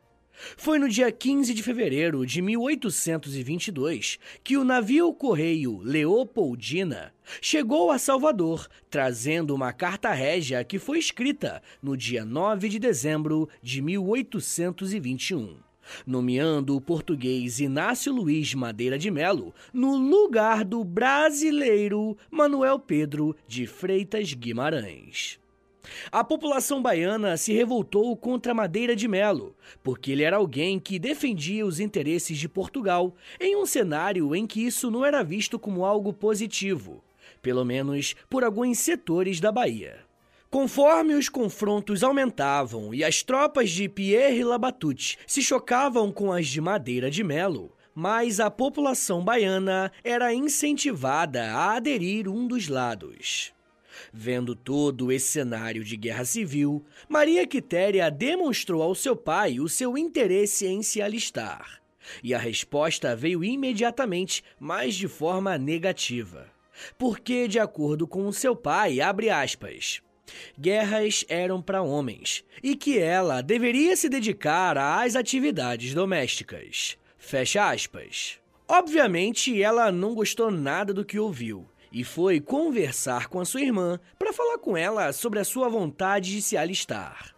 Foi 0.58 0.78
no 0.80 0.90
dia 0.90 1.12
15 1.12 1.54
de 1.54 1.64
fevereiro 1.64 2.26
de 2.26 2.42
1822 2.42 4.20
que 4.44 4.58
o 4.58 4.64
navio 4.64 5.14
correio 5.14 5.80
Leopoldina 5.82 7.14
chegou 7.42 7.92
a 7.92 7.98
Salvador, 7.98 8.68
trazendo 8.90 9.56
uma 9.56 9.72
carta 9.72 10.12
régia 10.12 10.64
que 10.64 10.80
foi 10.80 11.00
escrita 11.00 11.62
no 11.82 11.96
dia 11.96 12.26
9 12.26 12.70
de 12.70 12.80
dezembro 12.80 13.50
de 13.62 13.82
1821 13.82 15.58
nomeando 16.06 16.76
o 16.76 16.82
português 16.82 17.60
Inácio 17.60 18.14
Luiz 18.14 18.54
Madeira 18.54 18.98
de 18.98 19.12
Melo 19.12 19.54
no 19.74 19.96
lugar 19.96 20.64
do 20.64 20.84
brasileiro 20.84 22.18
Manuel 22.32 22.80
Pedro 22.80 23.36
de 23.48 23.68
Freitas 23.68 24.34
Guimarães. 24.34 25.43
A 26.12 26.24
população 26.24 26.82
baiana 26.82 27.38
se 27.38 27.54
revoltou 27.54 28.16
contra 28.16 28.54
Madeira 28.54 28.96
de 28.96 29.08
Melo, 29.08 29.56
porque 29.82 30.12
ele 30.12 30.24
era 30.24 30.38
alguém 30.38 30.80
que 30.80 31.00
defendia 31.00 31.66
os 31.66 31.80
interesses 31.80 32.38
de 32.38 32.48
Portugal, 32.48 33.16
em 33.40 33.56
um 33.56 33.66
cenário 33.66 34.36
em 34.36 34.46
que 34.46 34.66
isso 34.66 34.92
não 34.92 35.06
era 35.06 35.24
visto 35.24 35.58
como 35.58 35.86
algo 35.86 36.14
positivo, 36.14 37.04
pelo 37.42 37.66
menos 37.66 38.16
por 38.30 38.44
alguns 38.44 38.80
setores 38.80 39.40
da 39.40 39.52
Bahia. 39.52 40.00
Conforme 40.50 41.16
os 41.16 41.30
confrontos 41.30 42.04
aumentavam 42.04 42.94
e 42.94 43.04
as 43.04 43.24
tropas 43.24 43.72
de 43.72 43.90
Pierre 43.90 44.44
Labatut 44.44 45.18
se 45.26 45.42
chocavam 45.42 46.12
com 46.12 46.32
as 46.32 46.48
de 46.48 46.62
Madeira 46.62 47.10
de 47.10 47.24
Melo, 47.24 47.72
mais 47.96 48.40
a 48.40 48.52
população 48.52 49.24
baiana 49.24 49.92
era 50.04 50.32
incentivada 50.34 51.52
a 51.52 51.76
aderir 51.76 52.30
um 52.30 52.46
dos 52.46 52.68
lados. 52.68 53.52
Vendo 54.16 54.56
todo 54.56 55.12
esse 55.12 55.26
cenário 55.26 55.84
de 55.84 55.98
guerra 55.98 56.24
civil, 56.24 56.86
Maria 57.10 57.48
Quitéria 57.48 58.12
demonstrou 58.12 58.84
ao 58.84 58.94
seu 58.94 59.16
pai 59.16 59.60
o 59.60 59.68
seu 59.68 59.98
interesse 59.98 60.68
em 60.68 60.84
se 60.84 61.02
alistar. 61.02 61.82
E 62.24 62.32
a 62.32 62.38
resposta 62.38 63.16
veio 63.16 63.44
imediatamente, 63.44 64.44
mas 64.60 64.94
de 64.94 65.08
forma 65.08 65.58
negativa. 65.58 66.46
Porque, 66.96 67.48
de 67.48 67.58
acordo 67.58 68.06
com 68.06 68.32
seu 68.32 68.56
pai, 68.56 69.02
abre 69.02 69.32
aspas, 69.32 70.00
guerras 70.60 71.26
eram 71.28 71.60
para 71.60 71.82
homens 71.82 72.44
e 72.62 72.76
que 72.76 73.00
ela 73.00 73.42
deveria 73.42 73.96
se 73.96 74.08
dedicar 74.10 74.78
às 74.78 75.16
atividades 75.16 75.96
domésticas. 75.96 77.00
Fecha 77.18 77.68
aspas. 77.68 78.38
Obviamente, 78.68 79.62
ela 79.62 79.92
não 79.92 80.14
gostou 80.14 80.52
nada 80.52 80.94
do 80.94 81.04
que 81.04 81.18
ouviu 81.18 81.68
e 81.94 82.04
foi 82.04 82.40
conversar 82.40 83.28
com 83.28 83.40
a 83.40 83.46
sua 83.46 83.62
irmã 83.62 84.00
para 84.18 84.34
falar 84.34 84.58
com 84.58 84.76
ela 84.76 85.14
sobre 85.14 85.40
a 85.40 85.46
sua 85.46 85.70
vontade 85.70 86.32
de 86.32 86.42
se 86.42 86.58
alistar. 86.58 87.36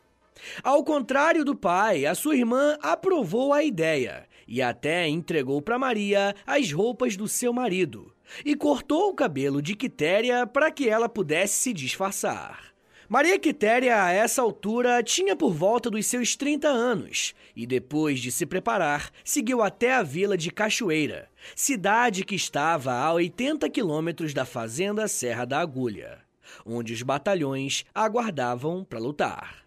Ao 0.64 0.84
contrário 0.84 1.44
do 1.44 1.56
pai, 1.56 2.06
a 2.06 2.16
sua 2.16 2.36
irmã 2.36 2.78
aprovou 2.82 3.52
a 3.52 3.64
ideia 3.64 4.26
e 4.48 4.62
até 4.62 5.08
entregou 5.08 5.62
para 5.62 5.80
Maria 5.80 6.34
as 6.46 6.72
roupas 6.72 7.18
do 7.18 7.28
seu 7.28 7.52
marido 7.52 8.14
e 8.46 8.56
cortou 8.56 9.10
o 9.10 9.14
cabelo 9.14 9.62
de 9.62 9.76
Quitéria 9.76 10.48
para 10.48 10.72
que 10.72 10.88
ela 10.88 11.10
pudesse 11.10 11.60
se 11.60 11.74
disfarçar. 11.74 12.75
Maria 13.16 13.40
Quitéria, 13.40 14.04
a 14.04 14.12
essa 14.12 14.42
altura, 14.42 15.02
tinha 15.02 15.38
por 15.38 15.54
volta 15.54 15.90
dos 15.90 16.06
seus 16.06 16.36
30 16.36 16.68
anos 16.68 17.34
e, 17.56 17.66
depois 17.66 18.20
de 18.20 18.30
se 18.30 18.46
preparar, 18.46 19.10
seguiu 19.24 19.62
até 19.62 19.94
a 19.94 20.04
vila 20.04 20.38
de 20.38 20.52
Cachoeira, 20.52 21.30
cidade 21.56 22.26
que 22.26 22.36
estava 22.36 22.92
a 22.92 23.14
80 23.14 23.70
quilômetros 23.70 24.34
da 24.34 24.44
fazenda 24.44 25.08
Serra 25.08 25.46
da 25.46 25.62
Agulha, 25.62 26.20
onde 26.66 26.92
os 26.92 27.02
batalhões 27.04 27.86
aguardavam 27.96 28.84
para 28.84 29.00
lutar. 29.00 29.66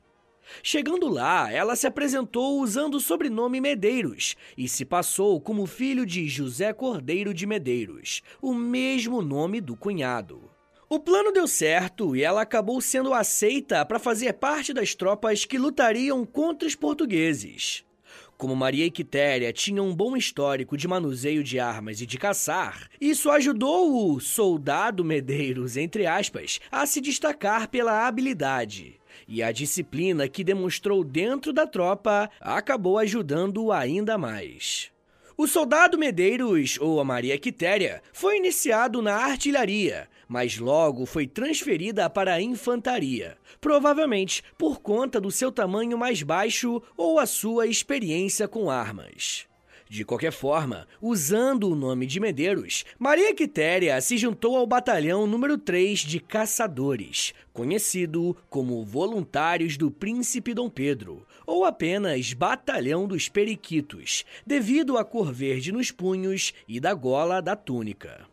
Chegando 0.63 1.09
lá, 1.09 1.51
ela 1.51 1.75
se 1.75 1.87
apresentou 1.87 2.61
usando 2.61 2.97
o 2.97 3.01
sobrenome 3.01 3.63
Medeiros 3.63 4.37
e 4.59 4.69
se 4.69 4.85
passou 4.85 5.41
como 5.41 5.65
filho 5.65 6.05
de 6.05 6.29
José 6.29 6.75
Cordeiro 6.75 7.33
de 7.33 7.47
Medeiros, 7.47 8.21
o 8.43 8.53
mesmo 8.53 9.23
nome 9.23 9.59
do 9.59 9.75
cunhado. 9.75 10.58
O 10.91 10.99
plano 10.99 11.31
deu 11.31 11.47
certo 11.47 12.17
e 12.17 12.23
ela 12.23 12.41
acabou 12.41 12.81
sendo 12.81 13.13
aceita 13.13 13.85
para 13.85 13.99
fazer 13.99 14.33
parte 14.33 14.73
das 14.73 14.95
tropas 14.95 15.45
que 15.45 15.59
lutariam 15.59 16.25
contra 16.25 16.67
os 16.67 16.75
portugueses. 16.75 17.85
Como 18.39 18.57
Maria 18.57 18.91
Quitéria 18.91 19.53
tinham 19.53 19.87
um 19.87 19.95
bom 19.95 20.17
histórico 20.17 20.79
de 20.79 20.89
manuseio 20.89 21.45
de 21.45 21.61
armas 21.61 22.01
e 22.01 22.07
de 22.07 22.17
caçar, 22.17 22.89
isso 22.99 23.31
ajudou 23.31 24.15
o 24.15 24.19
soldado 24.19 25.05
Medeiros, 25.05 25.77
entre 25.77 26.07
aspas, 26.07 26.59
a 26.73 26.87
se 26.87 27.03
destacar 27.03 27.69
pela 27.69 28.07
habilidade. 28.07 28.99
E 29.27 29.43
a 29.43 29.53
disciplina 29.53 30.27
que 30.27 30.43
demonstrou 30.43 31.05
dentro 31.05 31.53
da 31.53 31.67
tropa 31.67 32.31
acabou 32.41 32.97
ajudando 32.97 33.71
ainda 33.71 34.17
mais. 34.17 34.91
O 35.37 35.47
soldado 35.47 35.99
Medeiros, 35.99 36.79
ou 36.81 36.99
a 36.99 37.05
Maria 37.05 37.39
Quitéria, 37.39 38.03
foi 38.13 38.39
iniciado 38.39 39.03
na 39.03 39.15
artilharia, 39.15 40.09
mas 40.29 40.59
logo 40.59 41.07
foi 41.07 41.27
transferida 41.27 42.09
para 42.11 42.35
a 42.35 42.43
infantaria, 42.43 43.39
provavelmente 43.61 44.45
por 44.59 44.81
conta 44.81 45.21
do 45.21 45.31
seu 45.31 45.51
tamanho 45.51 45.97
mais 45.97 46.23
baixo 46.23 46.83
ou 46.97 47.19
a 47.19 47.27
sua 47.27 47.67
experiência 47.67 48.47
com 48.47 48.71
armas. 48.71 49.49
De 49.91 50.05
qualquer 50.05 50.33
forma, 50.33 50.87
usando 51.01 51.71
o 51.71 51.75
nome 51.75 52.05
de 52.05 52.21
Medeiros, 52.21 52.85
Maria 52.99 53.35
Quitéria 53.35 53.99
se 54.03 54.19
juntou 54.19 54.55
ao 54.55 54.67
batalhão 54.67 55.27
número 55.27 55.57
3 55.57 56.01
de 56.01 56.21
caçadores, 56.21 57.33
conhecido 57.55 58.37
como 58.51 58.85
Voluntários 58.85 59.79
do 59.79 59.91
Príncipe 59.91 60.53
Dom 60.53 60.69
Pedro, 60.69 61.27
ou 61.47 61.65
apenas 61.65 62.35
Batalhão 62.35 63.09
dos 63.09 63.31
Periquitos, 63.31 64.27
devido 64.47 64.99
à 64.99 65.05
cor 65.07 65.33
verde 65.33 65.73
nos 65.73 65.91
punhos 65.91 66.53
e 66.69 66.79
da 66.79 66.93
gola 66.93 67.41
da 67.41 67.57
túnica. 67.57 68.28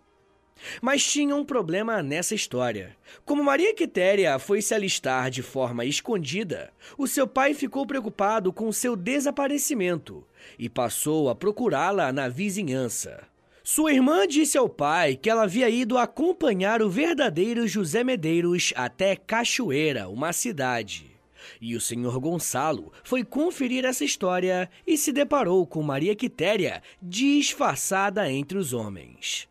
Mas 0.81 1.03
tinha 1.03 1.35
um 1.35 1.45
problema 1.45 2.01
nessa 2.01 2.35
história. 2.35 2.95
Como 3.23 3.43
Maria 3.43 3.73
Quitéria 3.73 4.37
foi 4.39 4.61
se 4.61 4.73
alistar 4.73 5.29
de 5.29 5.41
forma 5.41 5.85
escondida, 5.85 6.71
o 6.97 7.07
seu 7.07 7.27
pai 7.27 7.53
ficou 7.53 7.85
preocupado 7.85 8.51
com 8.51 8.71
seu 8.71 8.95
desaparecimento 8.95 10.25
e 10.57 10.69
passou 10.69 11.29
a 11.29 11.35
procurá-la 11.35 12.11
na 12.11 12.27
vizinhança. 12.27 13.23
Sua 13.63 13.91
irmã 13.91 14.27
disse 14.27 14.59
ao 14.59 14.69
pai 14.69 15.15
que 15.15 15.27
ela 15.27 15.43
havia 15.43 15.67
ido 15.69 15.97
acompanhar 15.97 16.83
o 16.83 16.89
verdadeiro 16.89 17.67
José 17.67 18.03
Medeiros 18.03 18.71
até 18.75 19.15
Cachoeira, 19.15 20.07
uma 20.07 20.31
cidade. 20.31 21.15
E 21.59 21.75
o 21.75 21.81
senhor 21.81 22.19
Gonçalo 22.19 22.91
foi 23.03 23.23
conferir 23.23 23.83
essa 23.83 24.03
história 24.03 24.69
e 24.85 24.97
se 24.97 25.11
deparou 25.11 25.65
com 25.65 25.81
Maria 25.81 26.15
Quitéria 26.15 26.81
disfarçada 27.01 28.31
entre 28.31 28.57
os 28.57 28.71
homens. 28.71 29.47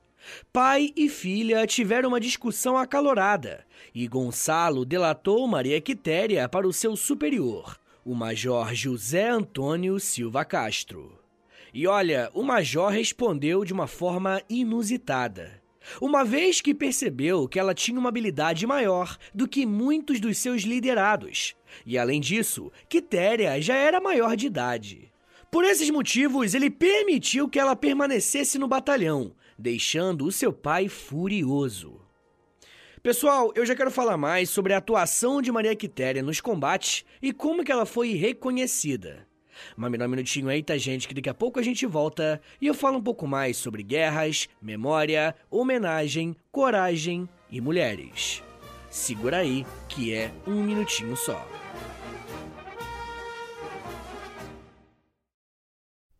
Pai 0.52 0.90
e 0.96 1.08
filha 1.08 1.66
tiveram 1.66 2.10
uma 2.10 2.20
discussão 2.20 2.76
acalorada 2.76 3.64
e 3.94 4.06
Gonçalo 4.08 4.84
delatou 4.84 5.46
Maria 5.46 5.80
Quitéria 5.80 6.48
para 6.48 6.66
o 6.66 6.72
seu 6.72 6.96
superior, 6.96 7.78
o 8.04 8.14
Major 8.14 8.74
José 8.74 9.28
Antônio 9.28 9.98
Silva 10.00 10.44
Castro. 10.44 11.18
E 11.72 11.86
olha, 11.86 12.30
o 12.34 12.42
Major 12.42 12.90
respondeu 12.90 13.64
de 13.64 13.72
uma 13.72 13.86
forma 13.86 14.40
inusitada. 14.48 15.62
Uma 16.00 16.24
vez 16.24 16.60
que 16.60 16.74
percebeu 16.74 17.46
que 17.46 17.58
ela 17.58 17.74
tinha 17.74 17.98
uma 17.98 18.08
habilidade 18.08 18.66
maior 18.66 19.18
do 19.34 19.46
que 19.46 19.66
muitos 19.66 20.18
dos 20.18 20.38
seus 20.38 20.62
liderados, 20.62 21.54
e 21.84 21.98
além 21.98 22.20
disso, 22.20 22.72
Quitéria 22.88 23.60
já 23.60 23.74
era 23.74 24.00
maior 24.00 24.34
de 24.34 24.46
idade. 24.46 25.12
Por 25.50 25.62
esses 25.64 25.90
motivos, 25.90 26.54
ele 26.54 26.70
permitiu 26.70 27.48
que 27.48 27.58
ela 27.58 27.76
permanecesse 27.76 28.58
no 28.58 28.66
batalhão, 28.66 29.32
deixando 29.64 30.26
o 30.26 30.32
seu 30.32 30.52
pai 30.52 30.90
furioso. 30.90 31.98
Pessoal, 33.02 33.50
eu 33.54 33.64
já 33.64 33.74
quero 33.74 33.90
falar 33.90 34.18
mais 34.18 34.50
sobre 34.50 34.74
a 34.74 34.76
atuação 34.76 35.40
de 35.40 35.50
Maria 35.50 35.74
Quitéria 35.74 36.22
nos 36.22 36.38
combates 36.38 37.02
e 37.22 37.32
como 37.32 37.64
que 37.64 37.72
ela 37.72 37.86
foi 37.86 38.12
reconhecida. 38.12 39.26
Mas 39.74 39.90
me 39.90 39.96
dá 39.96 40.04
um 40.04 40.08
minutinho 40.08 40.50
aí, 40.50 40.62
tá, 40.62 40.76
gente, 40.76 41.08
que 41.08 41.14
daqui 41.14 41.30
a 41.30 41.34
pouco 41.34 41.58
a 41.58 41.62
gente 41.62 41.86
volta 41.86 42.42
e 42.60 42.66
eu 42.66 42.74
falo 42.74 42.98
um 42.98 43.02
pouco 43.02 43.26
mais 43.26 43.56
sobre 43.56 43.82
guerras, 43.82 44.50
memória, 44.60 45.34
homenagem, 45.50 46.36
coragem 46.52 47.26
e 47.50 47.58
mulheres. 47.58 48.42
Segura 48.90 49.38
aí, 49.38 49.64
que 49.88 50.12
é 50.12 50.30
um 50.46 50.62
minutinho 50.62 51.16
só. 51.16 51.63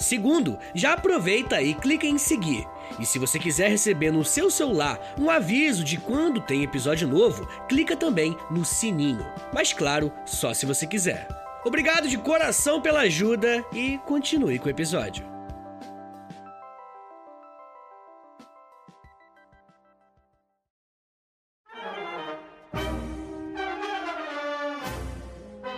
Segundo, 0.00 0.58
já 0.74 0.94
aproveita 0.94 1.60
e 1.60 1.74
clica 1.74 2.06
em 2.06 2.16
seguir. 2.16 2.66
E 2.98 3.04
se 3.04 3.18
você 3.18 3.38
quiser 3.38 3.68
receber 3.68 4.10
no 4.10 4.24
seu 4.24 4.50
celular 4.50 4.98
um 5.18 5.28
aviso 5.28 5.84
de 5.84 5.98
quando 5.98 6.40
tem 6.40 6.62
episódio 6.62 7.06
novo, 7.06 7.46
clica 7.68 7.94
também 7.94 8.34
no 8.50 8.64
sininho. 8.64 9.24
Mas 9.54 9.74
claro, 9.74 10.10
só 10.24 10.54
se 10.54 10.64
você 10.64 10.86
quiser. 10.86 11.28
Obrigado 11.66 12.08
de 12.08 12.16
coração 12.16 12.80
pela 12.80 13.00
ajuda 13.00 13.62
e 13.74 13.98
continue 14.06 14.58
com 14.58 14.68
o 14.68 14.70
episódio. 14.70 15.22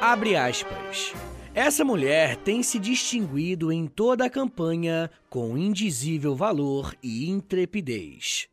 Abre 0.00 0.36
aspas. 0.36 1.12
Essa 1.54 1.84
mulher 1.84 2.36
tem 2.36 2.62
se 2.62 2.78
distinguido 2.78 3.70
em 3.70 3.86
toda 3.86 4.24
a 4.24 4.30
campanha 4.30 5.10
com 5.28 5.58
indizível 5.58 6.34
valor 6.34 6.96
e 7.02 7.28
intrepidez. 7.28 8.48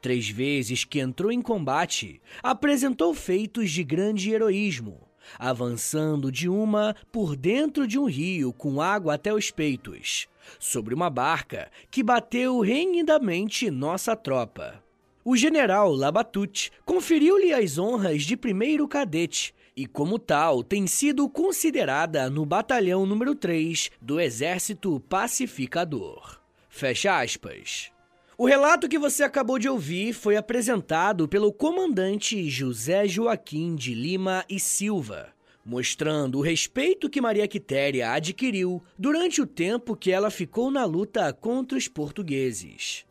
Três 0.00 0.30
vezes 0.30 0.82
que 0.82 1.00
entrou 1.00 1.30
em 1.30 1.42
combate, 1.42 2.18
apresentou 2.42 3.12
feitos 3.12 3.70
de 3.70 3.84
grande 3.84 4.30
heroísmo, 4.30 5.06
avançando 5.38 6.32
de 6.32 6.48
uma 6.48 6.96
por 7.12 7.36
dentro 7.36 7.86
de 7.86 7.98
um 7.98 8.06
rio 8.06 8.54
com 8.54 8.80
água 8.80 9.14
até 9.14 9.34
os 9.34 9.50
peitos, 9.50 10.26
sobre 10.58 10.94
uma 10.94 11.10
barca 11.10 11.70
que 11.90 12.02
bateu 12.02 12.60
renhidamente 12.60 13.70
nossa 13.70 14.16
tropa. 14.16 14.82
O 15.22 15.36
general 15.36 15.92
Labatut 15.92 16.72
conferiu-lhe 16.86 17.52
as 17.52 17.76
honras 17.76 18.22
de 18.22 18.34
primeiro 18.34 18.88
cadete 18.88 19.54
e, 19.76 19.86
como 19.86 20.18
tal, 20.18 20.62
tem 20.62 20.86
sido 20.86 21.28
considerada 21.28 22.28
no 22.28 22.44
batalhão 22.44 23.06
número 23.06 23.34
3 23.34 23.90
do 24.00 24.20
Exército 24.20 25.00
Pacificador. 25.08 26.40
Fecha 26.68 27.20
aspas. 27.20 27.90
O 28.38 28.46
relato 28.46 28.88
que 28.88 28.98
você 28.98 29.22
acabou 29.22 29.58
de 29.58 29.68
ouvir 29.68 30.14
foi 30.14 30.36
apresentado 30.36 31.28
pelo 31.28 31.52
comandante 31.52 32.48
José 32.48 33.06
Joaquim 33.06 33.74
de 33.74 33.92
Lima 33.92 34.44
e 34.48 34.58
Silva, 34.58 35.28
mostrando 35.62 36.38
o 36.38 36.42
respeito 36.42 37.10
que 37.10 37.20
Maria 37.20 37.46
Quitéria 37.46 38.12
adquiriu 38.12 38.82
durante 38.98 39.42
o 39.42 39.46
tempo 39.46 39.94
que 39.94 40.10
ela 40.10 40.30
ficou 40.30 40.70
na 40.70 40.84
luta 40.86 41.32
contra 41.34 41.76
os 41.76 41.86
portugueses. 41.86 43.04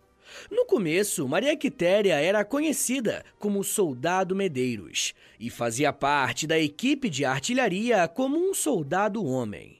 No 0.50 0.66
começo, 0.66 1.28
Maria 1.28 1.56
Quitéria 1.56 2.16
era 2.16 2.44
conhecida 2.44 3.24
como 3.38 3.64
Soldado 3.64 4.36
Medeiros 4.36 5.14
e 5.40 5.50
fazia 5.50 5.94
parte 5.94 6.46
da 6.46 6.60
equipe 6.60 7.10
de 7.10 7.26
artilharia 7.26 8.08
como 8.08 8.38
um 8.38 8.54
soldado 8.54 9.24
homem. 9.24 9.80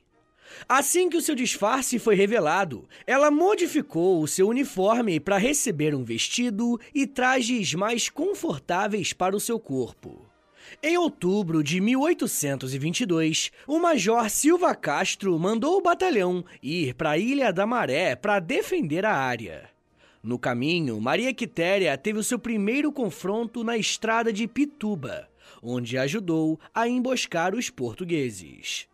Assim 0.68 1.10
que 1.10 1.18
o 1.18 1.22
seu 1.22 1.36
disfarce 1.36 2.00
foi 2.00 2.16
revelado, 2.16 2.88
ela 3.06 3.32
modificou 3.32 4.22
o 4.22 4.28
seu 4.28 4.48
uniforme 4.48 5.20
para 5.20 5.38
receber 5.38 5.96
um 5.96 6.04
vestido 6.04 6.80
e 6.94 7.08
trajes 7.08 7.74
mais 7.74 8.10
confortáveis 8.10 9.14
para 9.14 9.36
o 9.36 9.40
seu 9.40 9.60
corpo. 9.60 10.28
Em 10.84 10.98
outubro 10.98 11.64
de 11.64 11.82
1822, 11.82 13.52
o 13.68 13.80
Major 13.80 14.30
Silva 14.30 14.76
Castro 14.76 15.38
mandou 15.40 15.78
o 15.78 15.82
batalhão 15.82 16.44
ir 16.62 16.94
para 16.94 17.12
a 17.12 17.18
Ilha 17.18 17.52
da 17.52 17.66
Maré 17.66 18.16
para 18.16 18.40
defender 18.40 19.06
a 19.06 19.16
área. 19.16 19.70
No 20.22 20.38
caminho, 20.38 21.00
Maria 21.00 21.34
Quitéria 21.34 21.98
teve 21.98 22.20
o 22.20 22.24
seu 22.24 22.38
primeiro 22.38 22.92
confronto 22.92 23.64
na 23.64 23.78
estrada 23.78 24.34
de 24.34 24.48
Pituba, 24.48 25.30
onde 25.64 25.98
ajudou 25.98 26.60
a 26.74 26.88
emboscar 26.88 27.56
os 27.56 27.70
portugueses. 27.70 28.88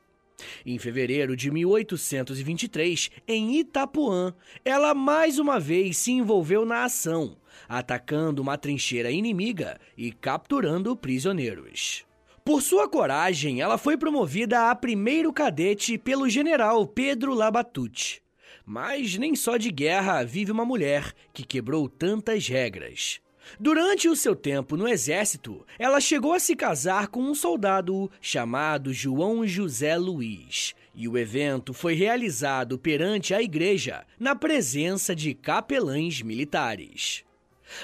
Em 0.66 0.78
fevereiro 0.78 1.36
de 1.36 1.50
1823, 1.50 3.10
em 3.28 3.58
Itapuã, 3.58 4.36
ela 4.64 4.94
mais 4.94 5.40
uma 5.40 5.60
vez 5.60 5.98
se 5.98 6.12
envolveu 6.12 6.66
na 6.66 6.84
ação, 6.84 7.38
atacando 7.68 8.42
uma 8.42 8.58
trincheira 8.58 9.10
inimiga 9.10 9.80
e 9.98 10.12
capturando 10.12 10.96
prisioneiros. 10.96 12.06
Por 12.44 12.62
sua 12.62 12.88
coragem, 12.88 13.62
ela 13.62 13.78
foi 13.78 13.98
promovida 13.98 14.70
a 14.70 14.76
primeiro 14.76 15.34
cadete 15.34 15.98
pelo 15.98 16.30
general 16.30 16.86
Pedro 16.86 17.34
Labatute. 17.34 18.25
Mas 18.66 19.18
nem 19.18 19.36
só 19.36 19.58
de 19.58 19.70
guerra 19.70 20.24
vive 20.24 20.52
uma 20.52 20.66
mulher 20.66 21.14
que 21.34 21.46
quebrou 21.46 21.88
tantas 21.88 22.48
regras. 22.48 23.22
Durante 23.60 24.10
o 24.10 24.16
seu 24.16 24.36
tempo 24.36 24.76
no 24.76 24.88
exército, 24.88 25.66
ela 25.78 26.02
chegou 26.02 26.34
a 26.34 26.40
se 26.40 26.56
casar 26.56 27.08
com 27.08 27.22
um 27.22 27.36
soldado 27.36 28.10
chamado 28.20 28.92
João 28.92 29.46
José 29.46 29.96
Luiz, 29.96 30.74
e 30.96 31.08
o 31.08 31.18
evento 31.18 31.74
foi 31.74 31.94
realizado 31.94 32.80
perante 32.80 33.34
a 33.34 33.42
igreja, 33.42 34.04
na 34.20 34.36
presença 34.36 35.16
de 35.16 35.34
capelães 35.34 36.22
militares. 36.22 37.24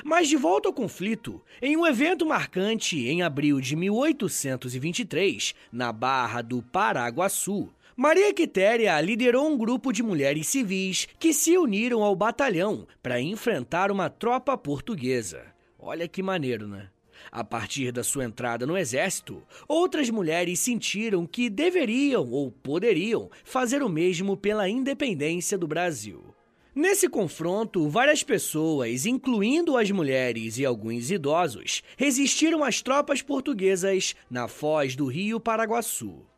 Mas 0.03 0.27
de 0.27 0.37
volta 0.37 0.69
ao 0.69 0.73
conflito, 0.73 1.41
em 1.61 1.75
um 1.75 1.85
evento 1.85 2.25
marcante 2.25 3.07
em 3.07 3.21
abril 3.21 3.59
de 3.59 3.75
1823, 3.75 5.53
na 5.71 5.91
Barra 5.91 6.41
do 6.41 6.61
Paraguaçu, 6.61 7.69
Maria 7.95 8.33
Quitéria 8.33 8.99
liderou 9.01 9.47
um 9.47 9.57
grupo 9.57 9.91
de 9.91 10.01
mulheres 10.01 10.47
civis 10.47 11.07
que 11.19 11.33
se 11.33 11.57
uniram 11.57 12.03
ao 12.03 12.15
batalhão 12.15 12.87
para 13.03 13.19
enfrentar 13.19 13.91
uma 13.91 14.09
tropa 14.09 14.57
portuguesa. 14.57 15.43
Olha 15.77 16.07
que 16.07 16.23
maneiro, 16.23 16.67
né? 16.67 16.89
A 17.29 17.43
partir 17.43 17.91
da 17.91 18.03
sua 18.03 18.23
entrada 18.23 18.65
no 18.65 18.77
exército, 18.77 19.43
outras 19.67 20.09
mulheres 20.09 20.59
sentiram 20.59 21.25
que 21.25 21.49
deveriam 21.49 22.31
ou 22.31 22.49
poderiam 22.49 23.29
fazer 23.43 23.83
o 23.83 23.89
mesmo 23.89 24.37
pela 24.37 24.69
independência 24.69 25.57
do 25.57 25.67
Brasil. 25.67 26.33
Nesse 26.73 27.09
confronto, 27.09 27.89
várias 27.89 28.23
pessoas, 28.23 29.05
incluindo 29.05 29.75
as 29.75 29.91
mulheres 29.91 30.57
e 30.57 30.65
alguns 30.65 31.11
idosos, 31.11 31.83
resistiram 31.97 32.63
às 32.63 32.81
tropas 32.81 33.21
portuguesas 33.21 34.15
na 34.29 34.47
foz 34.47 34.95
do 34.95 35.05
rio 35.05 35.39
Paraguaçu. 35.39 36.30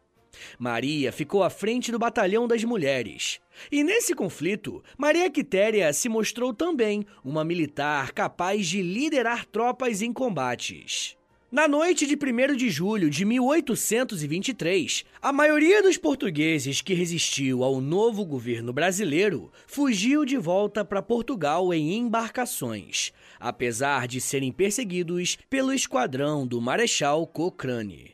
Maria 0.57 1.11
ficou 1.11 1.43
à 1.43 1.49
frente 1.49 1.91
do 1.91 1.99
batalhão 1.99 2.47
das 2.47 2.63
mulheres. 2.63 3.39
E 3.71 3.83
nesse 3.83 4.13
conflito, 4.13 4.83
Maria 4.97 5.29
Quitéria 5.29 5.91
se 5.93 6.09
mostrou 6.09 6.53
também 6.53 7.05
uma 7.23 7.43
militar 7.43 8.11
capaz 8.11 8.67
de 8.67 8.81
liderar 8.81 9.45
tropas 9.45 10.01
em 10.01 10.11
combates. 10.11 11.15
Na 11.53 11.67
noite 11.67 12.07
de 12.07 12.15
1 12.15 12.55
de 12.55 12.67
julho 12.71 13.11
de 13.11 13.23
1823, 13.23 15.05
a 15.21 15.31
maioria 15.31 15.83
dos 15.83 15.97
portugueses 15.97 16.81
que 16.81 16.95
resistiu 16.95 17.63
ao 17.63 17.79
novo 17.79 18.25
governo 18.25 18.73
brasileiro 18.73 19.51
fugiu 19.67 20.25
de 20.25 20.35
volta 20.35 20.83
para 20.83 20.99
Portugal 20.99 21.71
em 21.71 21.93
embarcações, 21.93 23.13
apesar 23.39 24.07
de 24.07 24.19
serem 24.19 24.51
perseguidos 24.51 25.37
pelo 25.47 25.71
esquadrão 25.71 26.47
do 26.47 26.59
Marechal 26.59 27.27
Cochrane. 27.27 28.12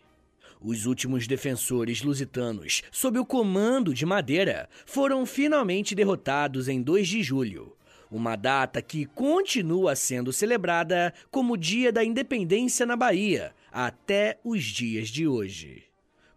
Os 0.61 0.85
últimos 0.85 1.25
defensores 1.25 2.01
lusitanos, 2.01 2.81
sob 2.91 3.17
o 3.17 3.25
comando 3.25 3.93
de 3.93 4.05
Madeira, 4.05 4.67
foram 4.85 5.25
finalmente 5.25 5.95
derrotados 5.95 6.67
em 6.67 6.81
2 6.81 7.07
de 7.07 7.23
julho, 7.23 7.77
uma 8.11 8.35
data 8.35 8.81
que 8.81 9.05
continua 9.05 9.95
sendo 9.95 10.33
celebrada 10.33 11.13
como 11.31 11.55
Dia 11.55 11.93
da 11.93 12.03
Independência 12.03 12.85
na 12.85 12.97
Bahia 12.97 13.55
até 13.71 14.37
os 14.43 14.63
dias 14.63 15.07
de 15.07 15.25
hoje. 15.25 15.83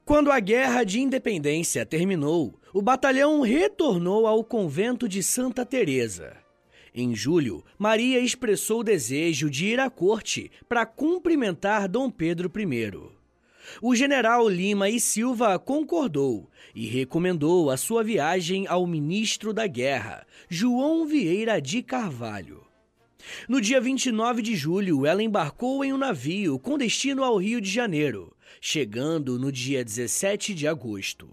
Quando 0.05 0.31
a 0.31 0.39
Guerra 0.39 0.85
de 0.85 1.01
Independência 1.01 1.85
terminou, 1.85 2.61
o 2.73 2.81
batalhão 2.81 3.41
retornou 3.41 4.27
ao 4.27 4.45
convento 4.45 5.09
de 5.09 5.21
Santa 5.21 5.67
Teresa. 5.67 6.37
Em 6.95 7.15
julho, 7.15 7.65
Maria 7.77 8.21
expressou 8.21 8.81
o 8.81 8.85
desejo 8.85 9.51
de 9.51 9.67
ir 9.67 9.81
à 9.81 9.91
corte 9.91 10.51
para 10.69 10.87
cumprimentar 10.87 11.89
Dom 11.89 12.11
Pedro 12.11 12.53
I. 12.55 13.22
O 13.81 13.95
general 13.95 14.49
Lima 14.49 14.89
e 14.89 15.01
Silva 15.01 15.59
concordou 15.59 16.51
e 16.75 16.87
recomendou 16.87 17.71
a 17.71 17.77
sua 17.77 18.03
viagem 18.03 18.67
ao 18.67 18.87
ministro 18.87 19.53
da 19.53 19.67
Guerra, 19.67 20.27
João 20.49 21.07
Vieira 21.07 21.61
de 21.61 21.83
Carvalho. 21.83 22.65
No 23.49 23.61
dia 23.61 23.81
29 23.81 24.43
de 24.43 24.57
julho, 24.57 25.07
ela 25.07 25.23
embarcou 25.23 25.85
em 25.85 25.93
um 25.93 25.99
navio 25.99 26.59
com 26.59 26.77
destino 26.77 27.23
ao 27.23 27.37
Rio 27.37 27.61
de 27.61 27.71
Janeiro, 27.71 28.37
chegando 28.61 29.39
no 29.39 29.53
dia 29.53 29.85
17 29.85 30.55
de 30.55 30.67
agosto. 30.67 31.29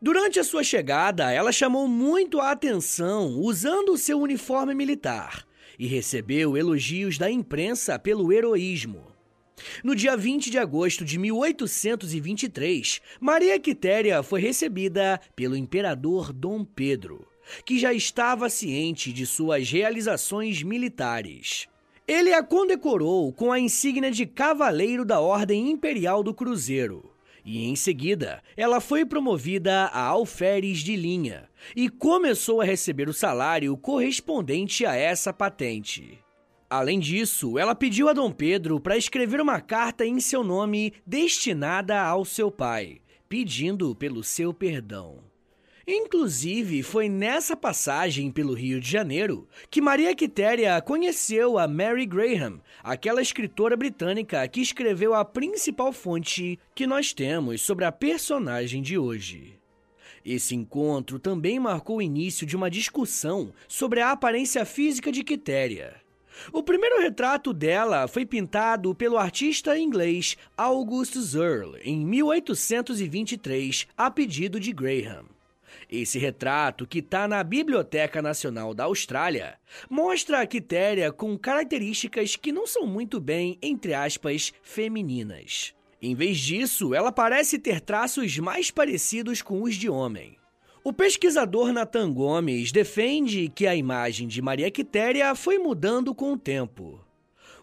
Durante 0.00 0.38
a 0.38 0.44
sua 0.44 0.62
chegada, 0.62 1.32
ela 1.32 1.50
chamou 1.50 1.88
muito 1.88 2.40
a 2.40 2.52
atenção 2.52 3.40
usando 3.40 3.92
o 3.92 3.98
seu 3.98 4.20
uniforme 4.20 4.74
militar 4.74 5.46
e 5.78 5.86
recebeu 5.86 6.56
elogios 6.56 7.18
da 7.18 7.30
imprensa 7.30 7.98
pelo 7.98 8.32
heroísmo. 8.32 9.15
No 9.82 9.94
dia 9.94 10.16
20 10.16 10.50
de 10.50 10.58
agosto 10.58 11.04
de 11.04 11.18
1823, 11.18 13.00
Maria 13.20 13.58
Quitéria 13.58 14.22
foi 14.22 14.40
recebida 14.40 15.20
pelo 15.34 15.56
imperador 15.56 16.32
Dom 16.32 16.64
Pedro, 16.64 17.26
que 17.64 17.78
já 17.78 17.92
estava 17.92 18.48
ciente 18.48 19.12
de 19.12 19.24
suas 19.26 19.70
realizações 19.70 20.62
militares. 20.62 21.68
Ele 22.06 22.32
a 22.32 22.42
condecorou 22.42 23.32
com 23.32 23.50
a 23.50 23.58
insígnia 23.58 24.10
de 24.10 24.26
Cavaleiro 24.26 25.04
da 25.04 25.20
Ordem 25.20 25.70
Imperial 25.70 26.22
do 26.22 26.32
Cruzeiro. 26.32 27.10
E 27.44 27.64
em 27.64 27.76
seguida, 27.76 28.42
ela 28.56 28.80
foi 28.80 29.04
promovida 29.04 29.84
a 29.86 30.00
alferes 30.00 30.78
de 30.78 30.96
linha 30.96 31.48
e 31.76 31.88
começou 31.88 32.60
a 32.60 32.64
receber 32.64 33.08
o 33.08 33.14
salário 33.14 33.76
correspondente 33.76 34.84
a 34.84 34.96
essa 34.96 35.32
patente. 35.32 36.25
Além 36.68 36.98
disso, 36.98 37.58
ela 37.58 37.74
pediu 37.74 38.08
a 38.08 38.12
Dom 38.12 38.32
Pedro 38.32 38.80
para 38.80 38.96
escrever 38.96 39.40
uma 39.40 39.60
carta 39.60 40.04
em 40.04 40.18
seu 40.18 40.42
nome 40.42 40.92
destinada 41.06 42.00
ao 42.00 42.24
seu 42.24 42.50
pai, 42.50 43.00
pedindo 43.28 43.94
pelo 43.94 44.24
seu 44.24 44.52
perdão. 44.52 45.24
Inclusive, 45.88 46.82
foi 46.82 47.08
nessa 47.08 47.56
passagem 47.56 48.32
pelo 48.32 48.54
Rio 48.54 48.80
de 48.80 48.90
Janeiro 48.90 49.46
que 49.70 49.80
Maria 49.80 50.12
Quitéria 50.16 50.80
conheceu 50.82 51.56
a 51.56 51.68
Mary 51.68 52.04
Graham, 52.04 52.60
aquela 52.82 53.22
escritora 53.22 53.76
britânica 53.76 54.48
que 54.48 54.60
escreveu 54.60 55.14
a 55.14 55.24
principal 55.24 55.92
fonte 55.92 56.58
que 56.74 56.88
nós 56.88 57.12
temos 57.12 57.62
sobre 57.62 57.84
a 57.84 57.92
personagem 57.92 58.82
de 58.82 58.98
hoje. 58.98 59.60
Esse 60.24 60.56
encontro 60.56 61.20
também 61.20 61.60
marcou 61.60 61.98
o 61.98 62.02
início 62.02 62.44
de 62.44 62.56
uma 62.56 62.68
discussão 62.68 63.52
sobre 63.68 64.00
a 64.00 64.10
aparência 64.10 64.64
física 64.64 65.12
de 65.12 65.22
Quitéria. 65.22 66.04
O 66.52 66.62
primeiro 66.62 67.00
retrato 67.00 67.52
dela 67.52 68.06
foi 68.08 68.24
pintado 68.26 68.94
pelo 68.94 69.18
artista 69.18 69.78
inglês 69.78 70.36
Augustus 70.56 71.34
Earle 71.34 71.80
em 71.82 72.04
1823, 72.04 73.86
a 73.96 74.10
pedido 74.10 74.58
de 74.60 74.72
Graham. 74.72 75.24
Esse 75.90 76.18
retrato, 76.18 76.86
que 76.86 76.98
está 76.98 77.28
na 77.28 77.42
Biblioteca 77.44 78.20
Nacional 78.20 78.74
da 78.74 78.84
Austrália, 78.84 79.58
mostra 79.88 80.40
a 80.40 80.46
Quitéria 80.46 81.12
com 81.12 81.38
características 81.38 82.34
que 82.34 82.50
não 82.50 82.66
são 82.66 82.86
muito 82.86 83.20
bem, 83.20 83.58
entre 83.62 83.94
aspas, 83.94 84.52
femininas. 84.62 85.74
Em 86.02 86.14
vez 86.14 86.38
disso, 86.38 86.94
ela 86.94 87.12
parece 87.12 87.58
ter 87.58 87.80
traços 87.80 88.36
mais 88.38 88.70
parecidos 88.70 89.42
com 89.42 89.62
os 89.62 89.76
de 89.76 89.88
homem. 89.88 90.36
O 90.88 90.92
pesquisador 90.92 91.72
Nathan 91.72 92.12
Gomes 92.12 92.70
defende 92.70 93.48
que 93.48 93.66
a 93.66 93.74
imagem 93.74 94.28
de 94.28 94.40
Maria 94.40 94.70
Quitéria 94.70 95.34
foi 95.34 95.58
mudando 95.58 96.14
com 96.14 96.32
o 96.32 96.38
tempo. 96.38 97.04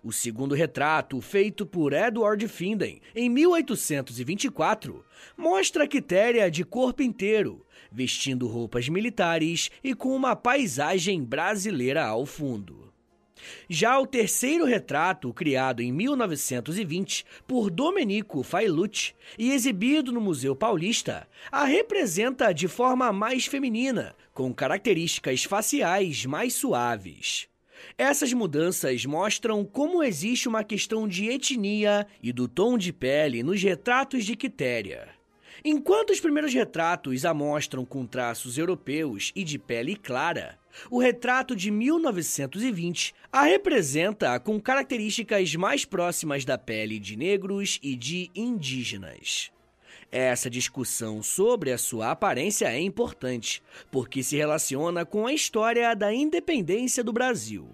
O 0.03 0.12
segundo 0.12 0.53
retrato, 0.53 1.21
feito 1.21 1.65
por 1.65 1.93
Edward 1.93 2.45
Finden 2.49 2.99
em 3.15 3.29
1824, 3.29 5.05
mostra 5.38 5.88
Quitéria 5.88 6.51
de 6.51 6.65
corpo 6.65 7.01
inteiro, 7.01 7.65
vestindo 7.89 8.45
roupas 8.45 8.89
militares 8.89 9.71
e 9.81 9.95
com 9.95 10.13
uma 10.13 10.36
paisagem 10.36 11.23
brasileira 11.23 12.03
ao 12.03 12.25
fundo. 12.25 12.92
Já 13.69 13.99
o 13.99 14.08
terceiro 14.08 14.65
retrato, 14.65 15.34
criado 15.34 15.82
em 15.82 15.91
1920 15.91 17.25
por 17.47 17.69
Domenico 17.69 18.43
Failucci 18.43 19.13
e 19.38 19.51
exibido 19.51 20.12
no 20.12 20.21
Museu 20.21 20.56
Paulista, 20.56 21.27
a 21.51 21.65
representa 21.65 22.53
de 22.53 22.67
forma 22.67 23.12
mais 23.12 23.45
feminina, 23.45 24.15
com 24.34 24.53
características 24.53 25.43
faciais 25.43 26.25
mais 26.25 26.53
suaves. 26.53 27.47
Essas 27.97 28.34
mudanças 28.34 29.06
mostram 29.06 29.63
como 29.65 30.03
existe 30.03 30.47
uma 30.47 30.63
questão 30.63 31.08
de 31.08 31.29
etnia 31.29 32.08
e 32.21 32.32
do 32.32 32.47
tom 32.47 32.77
de 32.77 32.93
pele 32.93 33.43
nos 33.43 33.62
retratos 33.62 34.25
de 34.25 34.36
Quitéria. 34.36 35.10
Enquanto 35.65 36.10
os 36.10 36.19
primeiros 36.19 36.53
retratos 36.53 37.23
a 37.23 37.34
mostram 37.34 37.86
com 37.86 38.06
traços 38.06 38.58
europeus 38.58 39.32
e 39.36 39.43
de 39.43 39.58
pele 39.58 39.95
clara, 39.95 40.58
o 40.89 40.99
retrato 40.99 41.55
de 41.55 41.71
1920 41.71 43.13
a 43.31 43.43
representa 43.43 44.39
com 44.39 44.59
características 44.59 45.55
mais 45.55 45.86
próximas 45.86 46.45
da 46.45 46.57
pele 46.57 46.99
de 46.99 47.15
negros 47.15 47.79
e 47.81 47.95
de 47.95 48.29
indígenas. 48.36 49.51
Essa 50.12 50.49
discussão 50.49 51.23
sobre 51.23 51.71
a 51.71 51.77
sua 51.77 52.12
aparência 52.12 52.67
é 52.67 52.79
importante, 52.79 53.63
porque 53.89 54.21
se 54.21 54.38
relaciona 54.38 55.03
com 55.05 55.25
a 55.25 55.33
história 55.33 55.95
da 55.95 56.13
independência 56.13 57.03
do 57.03 57.12
Brasil. 57.12 57.67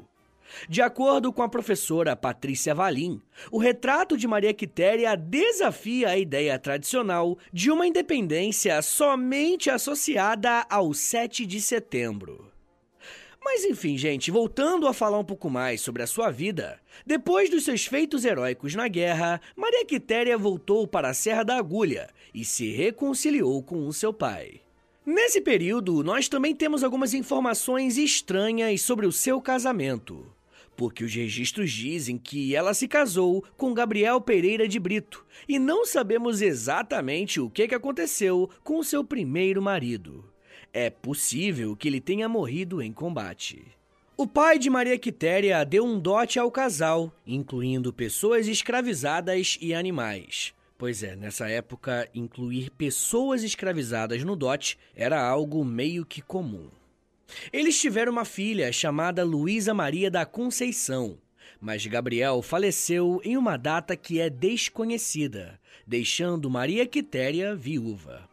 De 0.68 0.82
acordo 0.82 1.32
com 1.32 1.44
a 1.44 1.50
professora 1.50 2.16
Patrícia 2.16 2.74
Valim, 2.74 3.22
o 3.52 3.58
retrato 3.58 4.18
de 4.18 4.28
Maria 4.28 4.54
Quitéria 4.54 5.16
desafia 5.16 6.10
a 6.10 6.18
ideia 6.18 6.58
tradicional 6.58 7.38
de 7.52 7.70
uma 7.70 7.86
independência 7.86 8.82
somente 8.82 9.70
associada 9.70 10.66
ao 10.70 10.94
7 10.94 11.46
de 11.46 11.62
setembro. 11.62 12.50
Mas 13.44 13.64
enfim, 13.64 13.98
gente, 13.98 14.30
voltando 14.32 14.88
a 14.88 14.94
falar 14.94 15.18
um 15.18 15.24
pouco 15.24 15.50
mais 15.50 15.82
sobre 15.82 16.04
a 16.04 16.08
sua 16.08 16.30
vida, 16.30 16.80
depois 17.06 17.50
dos 17.50 17.64
seus 17.64 17.86
feitos 17.86 18.26
heróicos 18.26 18.76
na 18.76 18.88
guerra, 18.88 19.42
Maria 19.56 19.86
Quitéria 19.86 20.38
voltou 20.38 20.88
para 20.88 21.10
a 21.10 21.14
Serra 21.14 21.44
da 21.44 21.58
Agulha 21.58 22.10
e 22.34 22.44
se 22.44 22.72
reconciliou 22.72 23.64
com 23.64 23.88
o 23.88 23.94
seu 23.94 24.14
pai. 24.14 24.62
Nesse 25.06 25.42
período, 25.42 26.04
nós 26.04 26.28
também 26.28 26.54
temos 26.54 26.84
algumas 26.84 27.14
informações 27.14 27.98
estranhas 27.98 28.82
sobre 28.82 29.08
o 29.08 29.12
seu 29.12 29.42
casamento, 29.42 30.32
porque 30.76 31.04
os 31.04 31.14
registros 31.14 31.72
dizem 31.72 32.18
que 32.18 32.56
ela 32.56 32.74
se 32.74 32.88
casou 32.88 33.44
com 33.58 33.74
Gabriel 33.74 34.22
Pereira 34.22 34.68
de 34.68 34.80
Brito 34.80 35.26
e 35.48 35.58
não 35.58 35.86
sabemos 35.86 36.42
exatamente 36.42 37.40
o 37.40 37.50
que 37.50 37.64
aconteceu 37.64 38.50
com 38.64 38.78
o 38.78 38.84
seu 38.84 39.04
primeiro 39.04 39.62
marido. 39.62 40.29
É 40.72 40.90
possível 40.90 41.76
que 41.76 41.88
ele 41.88 42.00
tenha 42.00 42.30
morrido 42.30 42.82
em 42.82 42.94
combate. 42.94 43.66
O 44.16 44.28
pai 44.28 44.60
de 44.60 44.70
Maria 44.70 45.00
Quitéria 45.00 45.64
deu 45.66 45.86
um 45.86 46.00
dote 46.00 46.38
ao 46.38 46.52
casal, 46.52 47.12
incluindo 47.26 47.94
pessoas 47.94 48.48
escravizadas 48.48 49.58
e 49.62 49.74
animais. 49.74 50.54
Pois 50.78 51.04
é, 51.04 51.16
nessa 51.16 51.50
época, 51.50 52.08
incluir 52.14 52.70
pessoas 52.70 53.44
escravizadas 53.44 54.24
no 54.24 54.36
dote 54.36 54.78
era 54.96 55.22
algo 55.22 55.66
meio 55.66 56.06
que 56.06 56.22
comum. 56.22 56.70
Eles 57.52 57.80
tiveram 57.80 58.12
uma 58.12 58.26
filha 58.26 58.72
chamada 58.72 59.24
Luísa 59.24 59.74
Maria 59.74 60.12
da 60.12 60.26
Conceição, 60.26 61.18
mas 61.60 61.86
Gabriel 61.86 62.42
faleceu 62.42 63.20
em 63.24 63.36
uma 63.36 63.58
data 63.58 63.96
que 63.96 64.20
é 64.20 64.30
desconhecida, 64.30 65.60
deixando 65.86 66.50
Maria 66.50 66.86
Quitéria 66.86 67.56
viúva. 67.56 68.29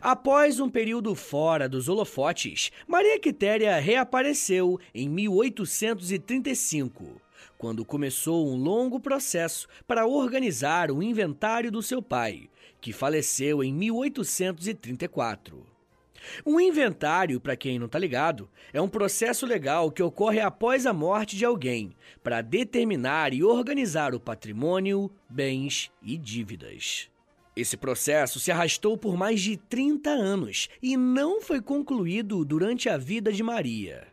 Após 0.00 0.60
um 0.60 0.68
período 0.68 1.14
fora 1.14 1.68
dos 1.68 1.88
holofotes, 1.88 2.70
Maria 2.86 3.18
Quitéria 3.18 3.78
reapareceu 3.78 4.78
em 4.94 5.08
1835, 5.08 7.20
quando 7.56 7.84
começou 7.84 8.48
um 8.48 8.56
longo 8.56 9.00
processo 9.00 9.68
para 9.86 10.06
organizar 10.06 10.90
o 10.90 11.02
inventário 11.02 11.70
do 11.70 11.82
seu 11.82 12.00
pai, 12.00 12.48
que 12.80 12.92
faleceu 12.92 13.62
em 13.62 13.72
1834. 13.72 15.66
Um 16.44 16.60
inventário, 16.60 17.40
para 17.40 17.56
quem 17.56 17.78
não 17.78 17.86
está 17.86 17.98
ligado, 17.98 18.48
é 18.72 18.80
um 18.80 18.88
processo 18.88 19.46
legal 19.46 19.90
que 19.90 20.02
ocorre 20.02 20.40
após 20.40 20.86
a 20.86 20.92
morte 20.92 21.36
de 21.36 21.44
alguém 21.44 21.92
para 22.22 22.42
determinar 22.42 23.32
e 23.32 23.42
organizar 23.42 24.14
o 24.14 24.20
patrimônio, 24.20 25.10
bens 25.28 25.90
e 26.02 26.16
dívidas. 26.16 27.10
Esse 27.58 27.76
processo 27.76 28.38
se 28.38 28.52
arrastou 28.52 28.96
por 28.96 29.16
mais 29.16 29.40
de 29.40 29.56
30 29.56 30.10
anos 30.10 30.68
e 30.80 30.96
não 30.96 31.42
foi 31.42 31.60
concluído 31.60 32.44
durante 32.44 32.88
a 32.88 32.96
vida 32.96 33.32
de 33.32 33.42
Maria. 33.42 34.06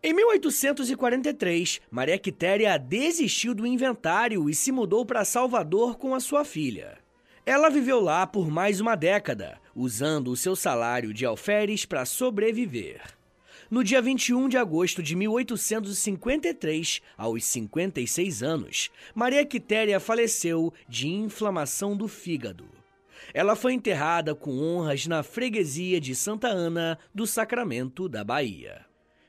Em 0.00 0.14
1843, 0.14 1.80
Maria 1.90 2.16
Quitéria 2.16 2.78
desistiu 2.78 3.56
do 3.56 3.66
inventário 3.66 4.48
e 4.48 4.54
se 4.54 4.70
mudou 4.70 5.04
para 5.04 5.24
Salvador 5.24 5.98
com 5.98 6.14
a 6.14 6.20
sua 6.20 6.44
filha. 6.44 6.96
Ela 7.44 7.70
viveu 7.70 7.98
lá 7.98 8.24
por 8.24 8.48
mais 8.48 8.80
uma 8.80 8.94
década, 8.94 9.58
usando 9.74 10.28
o 10.28 10.36
seu 10.36 10.54
salário 10.54 11.12
de 11.12 11.26
alferes 11.26 11.84
para 11.84 12.04
sobreviver. 12.04 13.02
No 13.68 13.82
dia 13.82 14.00
21 14.00 14.48
de 14.48 14.56
agosto 14.56 15.02
de 15.02 15.16
1853, 15.16 17.02
aos 17.18 17.44
56 17.46 18.44
anos, 18.44 18.90
Maria 19.12 19.44
Quitéria 19.44 19.98
faleceu 19.98 20.72
de 20.88 21.08
inflamação 21.08 21.96
do 21.96 22.06
fígado. 22.06 22.81
Ela 23.34 23.56
foi 23.56 23.72
enterrada 23.72 24.34
com 24.34 24.58
honras 24.58 25.06
na 25.06 25.22
freguesia 25.22 26.00
de 26.00 26.14
Santa 26.14 26.48
Ana 26.48 26.98
do 27.14 27.26
Sacramento 27.26 28.08
da 28.08 28.22
Bahia. 28.22 28.84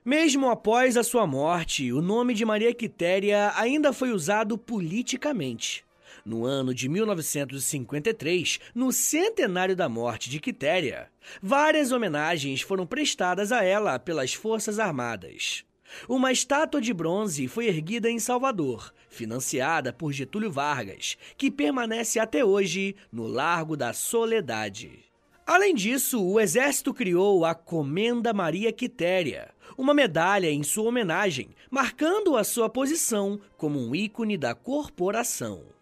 Mesmo 0.05 0.49
após 0.49 0.97
a 0.97 1.03
sua 1.03 1.25
morte, 1.25 1.93
o 1.93 2.01
nome 2.01 2.33
de 2.33 2.43
Maria 2.43 2.73
Quitéria 2.73 3.53
ainda 3.55 3.93
foi 3.93 4.11
usado 4.11 4.57
politicamente. 4.57 5.85
No 6.25 6.45
ano 6.45 6.73
de 6.73 6.89
1953, 6.89 8.59
no 8.75 8.91
centenário 8.91 9.75
da 9.75 9.87
morte 9.87 10.29
de 10.29 10.39
Quitéria, 10.39 11.09
várias 11.41 11.91
homenagens 11.91 12.61
foram 12.61 12.85
prestadas 12.85 13.51
a 13.51 13.63
ela 13.63 13.97
pelas 13.97 14.33
Forças 14.33 14.79
Armadas. 14.79 15.65
Uma 16.08 16.32
estátua 16.32 16.82
de 16.82 16.93
bronze 16.93 17.47
foi 17.47 17.67
erguida 17.67 18.10
em 18.10 18.19
Salvador, 18.19 18.93
financiada 19.10 19.93
por 19.93 20.12
Getúlio 20.12 20.51
Vargas, 20.51 21.17
que 21.38 21.51
permanece 21.51 22.19
até 22.19 22.43
hoje 22.43 22.95
no 23.12 23.27
Largo 23.27 23.77
da 23.77 23.93
Soledade. 23.93 25.06
Além 25.45 25.75
disso, 25.75 26.23
o 26.23 26.39
Exército 26.39 26.93
criou 26.93 27.43
a 27.43 27.53
Comenda 27.53 28.34
Maria 28.34 28.71
Quitéria, 28.71 29.53
uma 29.77 29.93
medalha 29.93 30.49
em 30.49 30.63
sua 30.63 30.86
homenagem, 30.86 31.49
marcando 31.69 32.38
a 32.38 32.43
sua 32.43 32.69
posição 32.69 33.39
como 33.58 33.77
um 33.77 33.93
ícone 33.93 34.38
da 34.38 34.56
corporação. 34.56 35.72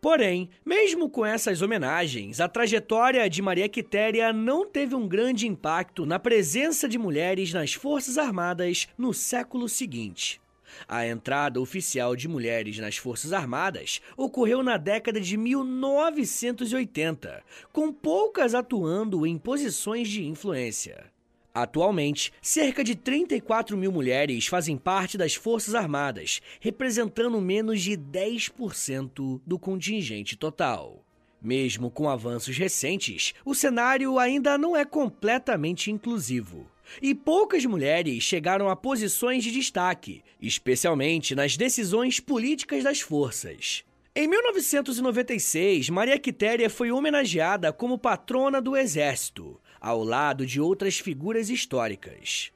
Porém, 0.00 0.48
mesmo 0.64 1.08
com 1.08 1.24
essas 1.24 1.62
homenagens, 1.62 2.40
a 2.40 2.48
trajetória 2.48 3.28
de 3.28 3.42
Maria 3.42 3.68
Quitéria 3.68 4.32
não 4.32 4.66
teve 4.66 4.94
um 4.94 5.08
grande 5.08 5.46
impacto 5.46 6.06
na 6.06 6.18
presença 6.18 6.88
de 6.88 6.98
mulheres 6.98 7.52
nas 7.52 7.72
Forças 7.72 8.18
Armadas 8.18 8.88
no 8.96 9.14
século 9.14 9.68
seguinte. 9.68 10.40
A 10.88 11.06
entrada 11.06 11.60
oficial 11.60 12.14
de 12.14 12.28
mulheres 12.28 12.78
nas 12.78 12.96
Forças 12.96 13.32
Armadas 13.32 14.00
ocorreu 14.16 14.62
na 14.62 14.76
década 14.76 15.20
de 15.20 15.36
1980, 15.36 17.42
com 17.72 17.92
poucas 17.92 18.54
atuando 18.54 19.26
em 19.26 19.38
posições 19.38 20.08
de 20.08 20.26
influência. 20.26 21.15
Atualmente, 21.56 22.34
cerca 22.42 22.84
de 22.84 22.94
34 22.94 23.78
mil 23.78 23.90
mulheres 23.90 24.46
fazem 24.46 24.76
parte 24.76 25.16
das 25.16 25.34
Forças 25.34 25.74
Armadas, 25.74 26.42
representando 26.60 27.40
menos 27.40 27.80
de 27.80 27.92
10% 27.92 29.40
do 29.46 29.58
contingente 29.58 30.36
total. 30.36 31.02
Mesmo 31.40 31.90
com 31.90 32.10
avanços 32.10 32.58
recentes, 32.58 33.32
o 33.42 33.54
cenário 33.54 34.18
ainda 34.18 34.58
não 34.58 34.76
é 34.76 34.84
completamente 34.84 35.90
inclusivo. 35.90 36.70
E 37.00 37.14
poucas 37.14 37.64
mulheres 37.64 38.22
chegaram 38.22 38.68
a 38.68 38.76
posições 38.76 39.42
de 39.42 39.50
destaque, 39.50 40.22
especialmente 40.38 41.34
nas 41.34 41.56
decisões 41.56 42.20
políticas 42.20 42.84
das 42.84 43.00
forças. 43.00 43.82
Em 44.14 44.28
1996, 44.28 45.88
Maria 45.88 46.18
Quitéria 46.18 46.68
foi 46.68 46.90
homenageada 46.90 47.72
como 47.72 47.98
patrona 47.98 48.60
do 48.60 48.76
Exército, 48.76 49.58
ao 49.86 50.02
lado 50.02 50.44
de 50.44 50.60
outras 50.60 50.98
figuras 50.98 51.48
históricas. 51.48 52.50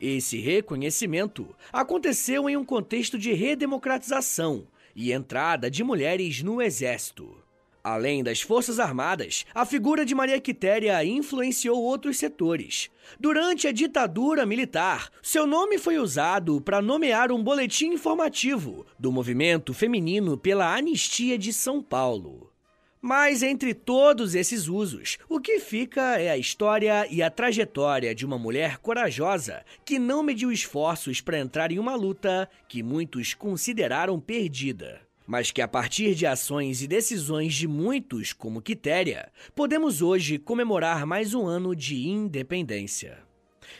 Esse 0.00 0.38
reconhecimento 0.38 1.52
aconteceu 1.72 2.48
em 2.48 2.56
um 2.56 2.64
contexto 2.64 3.18
de 3.18 3.32
redemocratização 3.32 4.68
e 4.94 5.10
entrada 5.10 5.68
de 5.68 5.82
mulheres 5.82 6.44
no 6.44 6.62
Exército. 6.62 7.42
Além 7.82 8.22
das 8.22 8.40
Forças 8.40 8.78
Armadas, 8.78 9.44
a 9.52 9.66
figura 9.66 10.06
de 10.06 10.14
Maria 10.14 10.40
Quitéria 10.40 11.04
influenciou 11.04 11.82
outros 11.82 12.18
setores. 12.18 12.88
Durante 13.18 13.66
a 13.66 13.72
ditadura 13.72 14.46
militar, 14.46 15.10
seu 15.20 15.44
nome 15.44 15.78
foi 15.78 15.98
usado 15.98 16.60
para 16.60 16.80
nomear 16.80 17.32
um 17.32 17.42
boletim 17.42 17.94
informativo 17.94 18.86
do 18.96 19.10
movimento 19.10 19.74
feminino 19.74 20.38
pela 20.38 20.72
Anistia 20.72 21.36
de 21.36 21.52
São 21.52 21.82
Paulo. 21.82 22.52
Mas 23.00 23.42
entre 23.42 23.74
todos 23.74 24.34
esses 24.34 24.68
usos, 24.68 25.18
o 25.28 25.40
que 25.40 25.60
fica 25.60 26.18
é 26.18 26.30
a 26.30 26.38
história 26.38 27.06
e 27.10 27.22
a 27.22 27.30
trajetória 27.30 28.14
de 28.14 28.24
uma 28.24 28.38
mulher 28.38 28.78
corajosa 28.78 29.64
que 29.84 29.98
não 29.98 30.22
mediu 30.22 30.50
esforços 30.50 31.20
para 31.20 31.38
entrar 31.38 31.70
em 31.70 31.78
uma 31.78 31.94
luta 31.94 32.48
que 32.68 32.82
muitos 32.82 33.34
consideraram 33.34 34.18
perdida 34.18 35.06
mas 35.26 35.50
que 35.50 35.60
a 35.60 35.66
partir 35.66 36.14
de 36.14 36.24
ações 36.24 36.82
e 36.82 36.86
decisões 36.86 37.52
de 37.54 37.66
muitos, 37.66 38.32
como 38.32 38.62
Quitéria, 38.62 39.32
podemos 39.54 40.00
hoje 40.00 40.38
comemorar 40.38 41.04
mais 41.04 41.34
um 41.34 41.46
ano 41.46 41.74
de 41.74 42.06
independência. 42.06 43.25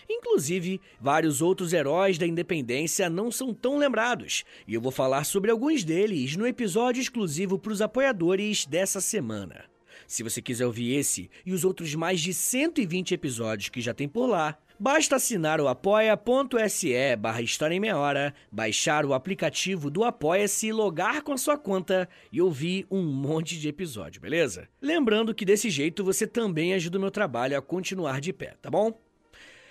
Inclusive, 0.09 0.81
vários 1.01 1.43
outros 1.43 1.73
heróis 1.73 2.19
da 2.19 2.27
independência 2.27 3.11
não 3.11 3.31
são 3.31 3.53
tão 3.53 3.79
lembrados, 3.79 4.45
e 4.67 4.75
eu 4.75 4.81
vou 4.81 4.93
falar 4.93 5.25
sobre 5.25 5.51
alguns 5.51 5.85
deles 5.85 6.37
no 6.37 6.47
episódio 6.47 7.01
exclusivo 7.01 7.59
para 7.59 7.73
os 7.73 7.83
apoiadores 7.83 8.67
dessa 8.67 9.01
semana. 9.01 9.65
Se 10.07 10.23
você 10.23 10.41
quiser 10.41 10.67
ouvir 10.67 10.95
esse 10.95 11.31
e 11.45 11.53
os 11.53 11.65
outros 11.65 11.95
mais 11.95 12.21
de 12.21 12.33
120 12.33 13.15
episódios 13.15 13.69
que 13.69 13.81
já 13.81 13.93
tem 13.93 14.09
por 14.09 14.27
lá, 14.27 14.57
basta 14.79 15.17
assinar 15.17 15.61
o 15.61 15.69
apoia.se 15.69 17.17
barra 17.17 17.43
História 17.43 17.75
em 17.75 17.81
Meia 17.81 17.97
Hora, 17.97 18.35
baixar 18.51 19.05
o 19.05 19.15
aplicativo 19.15 19.91
do 19.91 20.05
Apoia-se, 20.05 20.71
logar 20.71 21.23
com 21.23 21.33
a 21.33 21.39
sua 21.39 21.59
conta 21.59 22.09
e 22.31 22.41
ouvir 22.41 22.87
um 22.91 23.03
monte 23.03 23.59
de 23.59 23.69
episódio, 23.69 24.21
beleza? 24.21 24.69
Lembrando 24.81 25.35
que 25.35 25.45
desse 25.45 25.71
jeito 25.71 26.05
você 26.05 26.27
também 26.27 26.75
ajuda 26.75 26.99
o 26.99 27.01
meu 27.01 27.11
trabalho 27.11 27.59
a 27.59 27.63
continuar 27.63 28.21
de 28.21 28.33
pé, 28.33 28.55
tá 28.61 28.71
bom? 28.71 29.06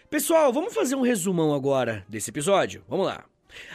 Pessoal, 0.10 0.54
vamos 0.54 0.74
fazer 0.74 0.96
um 0.96 1.02
resumão 1.02 1.54
agora 1.54 2.06
desse 2.08 2.30
episódio? 2.30 2.84
Vamos 2.88 3.08
lá. 3.08 3.26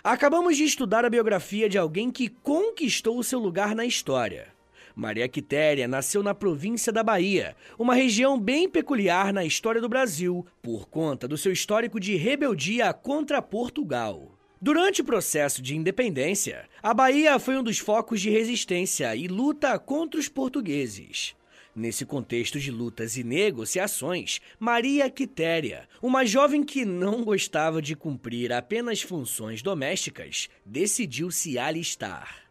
Acabamos 0.02 0.56
de 0.56 0.64
estudar 0.64 1.04
a 1.04 1.10
biografia 1.10 1.68
de 1.68 1.76
alguém 1.76 2.10
que 2.10 2.28
conquistou 2.28 3.18
o 3.18 3.24
seu 3.24 3.40
lugar 3.40 3.74
na 3.74 3.84
história. 3.84 4.48
Maria 4.94 5.28
Quitéria 5.28 5.88
nasceu 5.88 6.22
na 6.22 6.32
província 6.32 6.92
da 6.92 7.02
Bahia, 7.02 7.56
uma 7.76 7.94
região 7.94 8.38
bem 8.38 8.68
peculiar 8.68 9.32
na 9.32 9.44
história 9.44 9.80
do 9.80 9.88
Brasil, 9.88 10.46
por 10.62 10.88
conta 10.88 11.26
do 11.26 11.36
seu 11.36 11.52
histórico 11.52 11.98
de 11.98 12.14
rebeldia 12.14 12.92
contra 12.92 13.42
Portugal. 13.42 14.30
Durante 14.60 15.00
o 15.00 15.04
processo 15.04 15.60
de 15.60 15.76
independência, 15.76 16.68
a 16.82 16.94
Bahia 16.94 17.38
foi 17.38 17.56
um 17.56 17.62
dos 17.62 17.78
focos 17.78 18.20
de 18.20 18.30
resistência 18.30 19.16
e 19.16 19.26
luta 19.26 19.78
contra 19.78 20.20
os 20.20 20.28
portugueses. 20.28 21.34
Nesse 21.74 22.04
contexto 22.04 22.58
de 22.58 22.70
lutas 22.70 23.16
e 23.16 23.22
negociações, 23.22 24.40
Maria 24.58 25.08
Quitéria, 25.08 25.88
uma 26.02 26.24
jovem 26.24 26.64
que 26.64 26.84
não 26.84 27.22
gostava 27.22 27.80
de 27.80 27.94
cumprir 27.94 28.52
apenas 28.52 29.02
funções 29.02 29.62
domésticas, 29.62 30.48
decidiu 30.66 31.30
se 31.30 31.58
alistar. 31.58 32.42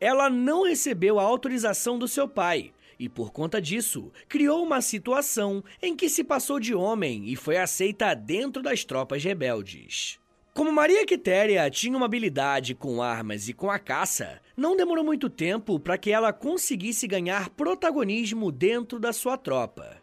Ela 0.00 0.30
não 0.30 0.64
recebeu 0.64 1.18
a 1.18 1.22
autorização 1.22 1.98
do 1.98 2.08
seu 2.08 2.26
pai 2.26 2.72
e, 2.98 3.08
por 3.08 3.30
conta 3.30 3.60
disso, 3.60 4.10
criou 4.26 4.62
uma 4.62 4.80
situação 4.80 5.62
em 5.82 5.94
que 5.94 6.08
se 6.08 6.24
passou 6.24 6.58
de 6.58 6.74
homem 6.74 7.28
e 7.28 7.36
foi 7.36 7.58
aceita 7.58 8.14
dentro 8.14 8.62
das 8.62 8.84
tropas 8.84 9.22
rebeldes. 9.22 10.21
Como 10.54 10.70
Maria 10.70 11.06
Quitéria 11.06 11.70
tinha 11.70 11.96
uma 11.96 12.04
habilidade 12.04 12.74
com 12.74 13.00
armas 13.00 13.48
e 13.48 13.54
com 13.54 13.70
a 13.70 13.78
caça, 13.78 14.38
não 14.54 14.76
demorou 14.76 15.02
muito 15.02 15.30
tempo 15.30 15.80
para 15.80 15.96
que 15.96 16.10
ela 16.12 16.30
conseguisse 16.30 17.06
ganhar 17.06 17.48
protagonismo 17.48 18.52
dentro 18.52 19.00
da 19.00 19.14
sua 19.14 19.38
tropa. 19.38 19.96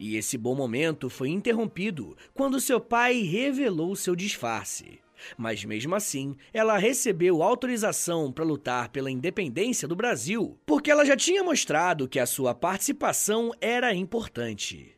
E 0.00 0.16
esse 0.16 0.38
bom 0.38 0.54
momento 0.54 1.10
foi 1.10 1.28
interrompido 1.28 2.16
quando 2.32 2.58
seu 2.58 2.80
pai 2.80 3.20
revelou 3.20 3.94
seu 3.94 4.16
disfarce. 4.16 4.98
Mas 5.36 5.62
mesmo 5.62 5.94
assim, 5.94 6.36
ela 6.54 6.78
recebeu 6.78 7.42
autorização 7.42 8.32
para 8.32 8.44
lutar 8.44 8.88
pela 8.88 9.10
independência 9.10 9.86
do 9.86 9.94
Brasil, 9.94 10.58
porque 10.64 10.90
ela 10.90 11.04
já 11.04 11.16
tinha 11.16 11.44
mostrado 11.44 12.08
que 12.08 12.18
a 12.18 12.24
sua 12.24 12.54
participação 12.54 13.52
era 13.60 13.94
importante. 13.94 14.96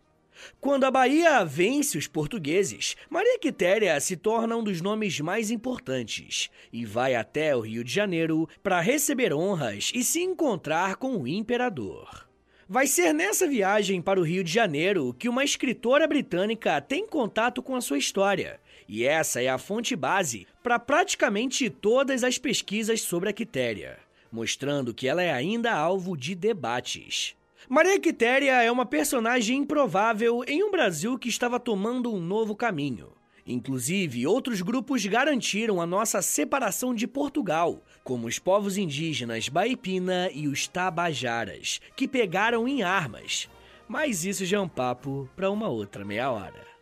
Quando 0.61 0.85
a 0.85 0.91
Bahia 0.91 1.45
vence 1.45 1.99
os 1.99 2.07
portugueses, 2.07 2.97
Maria 3.09 3.39
Quitéria 3.39 3.99
se 4.01 4.17
torna 4.17 4.57
um 4.57 4.63
dos 4.63 4.81
nomes 4.81 5.21
mais 5.21 5.51
importantes 5.51 6.51
e 6.73 6.85
vai 6.85 7.15
até 7.15 7.55
o 7.55 7.61
Rio 7.61 7.85
de 7.85 7.93
Janeiro 7.93 8.49
para 8.63 8.81
receber 8.81 9.33
honras 9.33 9.91
e 9.95 10.03
se 10.03 10.21
encontrar 10.21 10.97
com 10.97 11.17
o 11.17 11.29
imperador. 11.29 12.29
Vai 12.67 12.87
ser 12.87 13.13
nessa 13.13 13.47
viagem 13.47 14.01
para 14.01 14.19
o 14.19 14.23
Rio 14.23 14.43
de 14.43 14.51
Janeiro 14.51 15.15
que 15.19 15.29
uma 15.29 15.45
escritora 15.45 16.07
britânica 16.07 16.81
tem 16.81 17.07
contato 17.07 17.63
com 17.63 17.77
a 17.77 17.81
sua 17.81 17.99
história, 17.99 18.59
e 18.89 19.05
essa 19.05 19.43
é 19.43 19.49
a 19.49 19.59
fonte 19.59 19.95
base 19.95 20.47
para 20.63 20.79
praticamente 20.79 21.69
todas 21.69 22.25
as 22.25 22.39
pesquisas 22.39 23.03
sobre 23.03 23.29
a 23.29 23.33
Quitéria, 23.35 23.99
mostrando 24.33 24.95
que 24.95 25.07
ela 25.07 25.23
é 25.23 25.31
ainda 25.31 25.73
alvo 25.73 26.17
de 26.17 26.35
debates. 26.35 27.37
Maria 27.69 27.99
Quitéria 27.99 28.63
é 28.63 28.71
uma 28.71 28.85
personagem 28.85 29.59
improvável 29.59 30.45
em 30.47 30.63
um 30.63 30.71
Brasil 30.71 31.19
que 31.19 31.31
estava 31.31 31.59
tomando 31.59 32.13
um 32.13 32.21
novo 32.21 32.55
caminho. 32.55 33.13
Inclusive, 33.47 34.27
outros 34.27 34.61
grupos 34.61 35.05
garantiram 35.07 35.81
a 35.81 35.87
nossa 35.87 36.21
separação 36.21 36.95
de 36.95 37.07
Portugal, 37.07 37.83
como 38.03 38.27
os 38.27 38.39
povos 38.39 38.77
indígenas 38.77 39.49
Baipina 39.49 40.31
e 40.33 40.47
os 40.47 40.69
Tabajaras, 40.69 41.81
que 41.97 42.07
pegaram 42.07 42.69
em 42.69 42.83
armas. 42.83 43.49
Mas 43.89 44.27
isso 44.27 44.45
já 44.45 44.59
é 44.59 44.61
um 44.61 44.69
papo 44.69 45.29
para 45.35 45.51
uma 45.51 45.69
outra 45.69 46.05
meia 46.05 46.31
hora. 46.31 46.74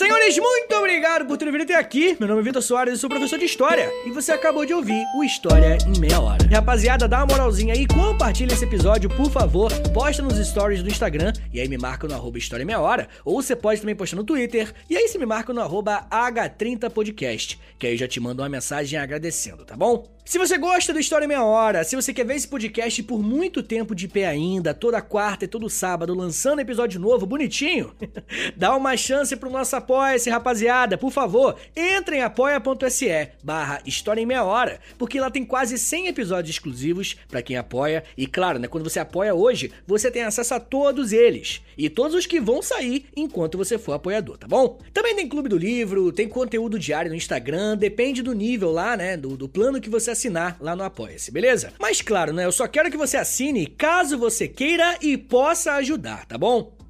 Senhores, 0.00 0.38
muito 0.38 0.74
obrigado 0.76 1.26
por 1.26 1.36
terem 1.36 1.52
vindo 1.52 1.64
até 1.64 1.74
aqui. 1.74 2.16
Meu 2.18 2.26
nome 2.26 2.40
é 2.40 2.44
Vitor 2.44 2.62
Soares, 2.62 2.94
eu 2.94 2.98
sou 2.98 3.10
professor 3.10 3.38
de 3.38 3.44
História. 3.44 3.92
E 4.06 4.10
você 4.10 4.32
acabou 4.32 4.64
de 4.64 4.72
ouvir 4.72 5.04
o 5.14 5.22
História 5.22 5.76
em 5.86 6.00
Meia 6.00 6.18
Hora. 6.18 6.42
Rapaziada, 6.50 7.06
dá 7.06 7.18
uma 7.18 7.26
moralzinha 7.26 7.74
aí, 7.74 7.86
compartilha 7.86 8.54
esse 8.54 8.64
episódio, 8.64 9.10
por 9.14 9.30
favor. 9.30 9.70
Posta 9.92 10.22
nos 10.22 10.38
stories 10.38 10.82
do 10.82 10.88
Instagram 10.88 11.34
e 11.52 11.60
aí 11.60 11.68
me 11.68 11.76
marca 11.76 12.08
no 12.08 12.14
arroba 12.14 12.38
História 12.38 12.62
em 12.62 12.66
Meia 12.66 12.80
Hora. 12.80 13.08
Ou 13.26 13.42
você 13.42 13.54
pode 13.54 13.82
também 13.82 13.94
postar 13.94 14.16
no 14.16 14.24
Twitter. 14.24 14.72
E 14.88 14.96
aí 14.96 15.06
você 15.06 15.18
me 15.18 15.26
marca 15.26 15.52
no 15.52 15.60
arroba 15.60 16.06
H30podcast. 16.10 17.58
Que 17.78 17.88
aí 17.88 17.92
eu 17.92 17.98
já 17.98 18.08
te 18.08 18.20
mando 18.20 18.40
uma 18.40 18.48
mensagem 18.48 18.98
agradecendo, 18.98 19.66
tá 19.66 19.76
bom? 19.76 20.08
Se 20.24 20.38
você 20.38 20.56
gosta 20.56 20.92
do 20.92 21.00
História 21.00 21.24
em 21.24 21.28
Meia 21.28 21.42
Hora, 21.42 21.82
se 21.82 21.96
você 21.96 22.14
quer 22.14 22.24
ver 22.24 22.36
esse 22.36 22.46
podcast 22.46 23.02
por 23.02 23.20
muito 23.20 23.62
tempo 23.64 23.96
de 23.96 24.06
pé 24.06 24.26
ainda, 24.26 24.72
toda 24.72 25.02
quarta 25.02 25.44
e 25.44 25.48
todo 25.48 25.68
sábado, 25.68 26.14
lançando 26.14 26.60
episódio 26.60 27.00
novo, 27.00 27.26
bonitinho, 27.26 27.92
dá 28.56 28.76
uma 28.76 28.96
chance 28.96 29.34
pro 29.34 29.50
nosso 29.50 29.74
apoia-se, 29.90 30.30
rapaziada. 30.30 30.96
Por 30.96 31.10
favor, 31.10 31.56
entre 31.74 32.16
em 32.16 32.22
apoia.se 32.22 33.28
barra 33.42 33.82
História 33.84 34.20
em 34.20 34.26
Meia 34.26 34.44
Hora, 34.44 34.78
porque 34.96 35.18
lá 35.18 35.30
tem 35.30 35.44
quase 35.44 35.76
100 35.76 36.06
episódios 36.06 36.54
exclusivos 36.54 37.16
para 37.28 37.42
quem 37.42 37.56
apoia. 37.56 38.04
E 38.16 38.24
claro, 38.26 38.60
né, 38.60 38.68
quando 38.68 38.88
você 38.88 39.00
apoia 39.00 39.34
hoje, 39.34 39.72
você 39.84 40.08
tem 40.08 40.22
acesso 40.22 40.54
a 40.54 40.60
todos 40.60 41.12
eles. 41.12 41.60
E 41.76 41.90
todos 41.90 42.14
os 42.14 42.24
que 42.24 42.40
vão 42.40 42.62
sair 42.62 43.06
enquanto 43.16 43.58
você 43.58 43.78
for 43.78 43.92
apoiador, 43.92 44.38
tá 44.38 44.46
bom? 44.46 44.78
Também 44.92 45.16
tem 45.16 45.28
Clube 45.28 45.48
do 45.48 45.58
Livro, 45.58 46.12
tem 46.12 46.28
conteúdo 46.28 46.78
diário 46.78 47.10
no 47.10 47.16
Instagram, 47.16 47.76
depende 47.76 48.22
do 48.22 48.32
nível 48.32 48.70
lá, 48.70 48.96
né, 48.96 49.16
do, 49.16 49.36
do 49.36 49.48
plano 49.48 49.80
que 49.80 49.90
você 49.90 50.12
assinar 50.12 50.56
lá 50.60 50.76
no 50.76 50.84
Apoia-se, 50.84 51.32
beleza? 51.32 51.72
Mas 51.80 52.00
claro, 52.00 52.32
né, 52.32 52.44
eu 52.44 52.52
só 52.52 52.68
quero 52.68 52.90
que 52.90 52.96
você 52.96 53.16
assine 53.16 53.66
caso 53.66 54.16
você 54.16 54.46
queira 54.46 54.96
e 55.00 55.16
possa 55.16 55.74
ajudar, 55.74 56.26
tá 56.26 56.38
bom? 56.38 56.79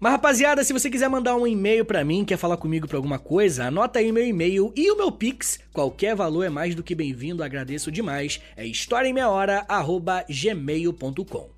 Mas 0.00 0.12
rapaziada, 0.12 0.62
se 0.62 0.72
você 0.72 0.88
quiser 0.88 1.08
mandar 1.08 1.34
um 1.34 1.44
e-mail 1.44 1.84
para 1.84 2.04
mim, 2.04 2.24
quer 2.24 2.36
falar 2.36 2.56
comigo 2.56 2.86
para 2.86 2.96
alguma 2.96 3.18
coisa, 3.18 3.66
anota 3.66 3.98
aí 3.98 4.12
meu 4.12 4.24
e-mail 4.24 4.72
e 4.76 4.88
o 4.92 4.96
meu 4.96 5.10
Pix. 5.10 5.58
Qualquer 5.72 6.14
valor 6.14 6.44
é 6.44 6.48
mais 6.48 6.76
do 6.76 6.84
que 6.84 6.94
bem-vindo, 6.94 7.42
agradeço 7.42 7.90
demais. 7.90 8.40
É 8.56 8.64
historiaemmeiahora@gmail.com. 8.64 11.57